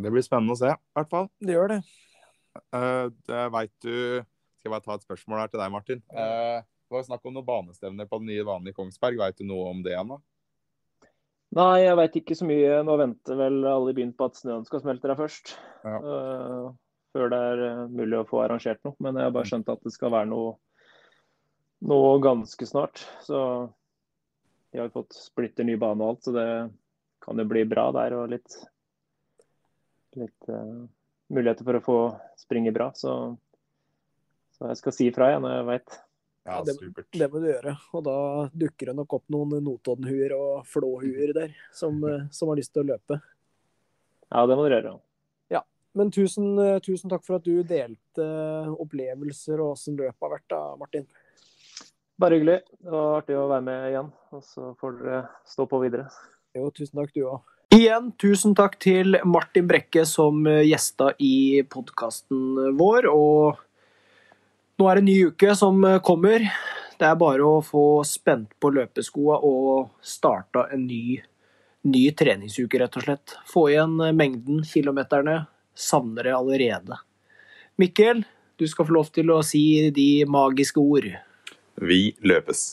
Det 0.00 0.10
blir 0.10 0.24
spennende 0.24 0.56
å 0.56 0.60
se, 0.60 0.72
i 0.72 0.98
hvert 0.98 1.12
fall. 1.12 1.30
Det 1.42 1.54
gjør 1.54 1.76
det. 1.76 1.80
Uh, 2.74 3.06
det 3.30 3.42
veit 3.54 3.72
du 3.84 3.94
Skal 4.58 4.66
jeg 4.66 4.72
bare 4.72 4.82
ta 4.82 4.96
et 4.96 5.04
spørsmål 5.06 5.42
her 5.44 5.52
til 5.52 5.60
deg, 5.62 5.72
Martin. 5.72 6.02
Uh, 6.10 6.60
det 6.60 6.96
var 6.96 7.06
snakk 7.06 7.26
om 7.28 7.36
noen 7.36 7.46
banestevner 7.46 8.08
på 8.10 8.18
den 8.20 8.32
nye 8.32 8.44
banen 8.44 8.68
i 8.68 8.74
Kongsberg. 8.76 9.20
Vet 9.20 9.38
du 9.38 9.46
noe 9.46 9.70
om 9.70 9.84
det 9.86 9.94
ennå? 9.96 10.18
Nei, 11.56 11.82
jeg 11.82 11.96
veit 11.98 12.16
ikke 12.20 12.36
så 12.38 12.46
mye. 12.46 12.78
Nå 12.86 12.94
venter 13.00 13.38
vel 13.38 13.58
alle 13.66 13.90
i 13.90 13.96
byen 13.96 14.12
på 14.14 14.28
at 14.30 14.38
snøen 14.38 14.62
skal 14.68 14.84
smelte 14.84 15.10
der 15.10 15.18
først. 15.18 15.56
Ja. 15.82 15.96
Uh, 15.98 16.68
før 17.10 17.32
det 17.32 17.38
er 17.42 17.60
eh, 17.66 17.78
mulig 17.90 18.20
å 18.20 18.26
få 18.28 18.44
arrangert 18.44 18.78
noe. 18.86 18.94
Men 19.02 19.18
jeg 19.18 19.26
har 19.26 19.34
bare 19.34 19.50
skjønt 19.50 19.72
at 19.72 19.80
det 19.82 19.90
skal 19.90 20.12
være 20.14 20.30
noe, 20.30 20.52
noe 21.90 22.12
ganske 22.22 22.68
snart. 22.70 23.02
Så 23.26 23.40
de 24.70 24.78
har 24.78 24.92
fått 24.94 25.16
splitter 25.18 25.66
ny 25.66 25.74
bane 25.80 26.06
og 26.06 26.12
alt, 26.12 26.22
så 26.28 26.34
det 26.36 26.46
kan 27.26 27.42
jo 27.42 27.48
bli 27.50 27.64
bra 27.66 27.88
der. 27.98 28.14
Og 28.20 28.30
litt, 28.30 28.60
litt 30.20 30.52
uh, 30.54 30.86
muligheter 31.34 31.66
for 31.66 31.80
å 31.80 31.84
få 31.88 31.98
springe 32.38 32.70
bra. 32.76 32.92
Så, 32.94 33.16
så 34.54 34.70
jeg 34.70 34.78
skal 34.84 34.94
si 34.94 35.10
ifra 35.10 35.32
igjen 35.32 35.42
når 35.48 35.56
jeg 35.56 35.68
veit. 35.72 35.98
Ja, 36.50 36.62
det- 36.66 36.76
supert. 36.78 37.10
Det 37.12 37.30
må 37.32 37.40
du 37.42 37.46
gjøre. 37.50 37.76
Og 37.94 38.04
da 38.04 38.16
dukker 38.64 38.90
det 38.90 38.96
nok 38.98 39.18
opp 39.18 39.28
noen 39.30 39.62
Notodden-huer 39.64 40.34
og 40.36 40.66
Flå-huer 40.66 41.34
der 41.36 41.54
som, 41.72 42.02
eh, 42.10 42.26
som 42.30 42.50
har 42.50 42.58
lyst 42.60 42.74
til 42.74 42.84
å 42.84 42.90
løpe. 42.94 43.20
Ja, 44.30 44.46
det 44.46 44.58
må 44.58 44.66
dere 44.68 44.82
gjøre. 44.82 44.98
Men 45.94 46.10
tusen, 46.14 46.58
eh, 46.58 46.78
tusen 46.78 47.10
takk 47.10 47.24
for 47.26 47.40
at 47.40 47.46
du 47.46 47.64
delte 47.66 48.26
opplevelser 48.78 49.58
og 49.58 49.74
åssen 49.74 49.96
løpet 49.98 50.22
har 50.22 50.34
vært, 50.36 50.46
da, 50.52 50.60
Martin. 50.78 51.06
Bare 52.20 52.36
hyggelig. 52.36 52.60
Det 52.78 52.92
var 52.92 53.16
artig 53.22 53.38
å 53.38 53.48
være 53.50 53.64
med 53.66 53.86
igjen. 53.90 54.12
Og 54.36 54.44
så 54.46 54.68
får 54.78 55.00
dere 55.00 55.22
stå 55.48 55.66
på 55.66 55.80
videre. 55.82 56.06
Jo, 56.54 56.68
tusen 56.70 57.00
takk, 57.00 57.10
du 57.16 57.24
òg. 57.24 57.40
Igjen, 57.74 58.12
tusen 58.18 58.54
takk 58.58 58.76
til 58.82 59.18
Martin 59.24 59.66
Brekke 59.70 60.04
som 60.06 60.46
eh, 60.46 60.62
gjesta 60.68 61.12
i 61.18 61.62
podkasten 61.70 62.76
vår. 62.78 63.10
Og 63.10 63.58
nå 64.80 64.88
er 64.88 64.96
det 64.96 65.04
en 65.04 65.10
ny 65.10 65.18
uke 65.28 65.54
som 65.58 65.82
eh, 65.84 66.00
kommer. 66.04 66.46
Det 67.00 67.08
er 67.08 67.18
bare 67.20 67.44
å 67.44 67.60
få 67.64 68.02
spent 68.08 68.54
på 68.60 68.72
løpeskoa 68.72 69.40
og 69.44 69.90
starta 70.04 70.66
en 70.72 70.86
ny, 70.88 71.20
ny 71.88 72.04
treningsuke, 72.16 72.80
rett 72.80 72.96
og 72.96 73.04
slett. 73.04 73.36
Få 73.48 73.68
igjen 73.72 73.98
eh, 74.00 74.16
mengden 74.16 74.64
kilometerne. 74.64 75.42
Savner 75.76 76.28
det 76.28 76.36
allerede. 76.36 77.00
Mikkel, 77.80 78.24
du 78.60 78.66
skal 78.68 78.88
få 78.88 78.96
lov 78.96 79.12
til 79.14 79.32
å 79.32 79.40
si 79.46 79.64
de 79.96 80.24
magiske 80.28 80.80
ord. 80.80 81.08
Vi 81.80 82.02
løpes. 82.20 82.64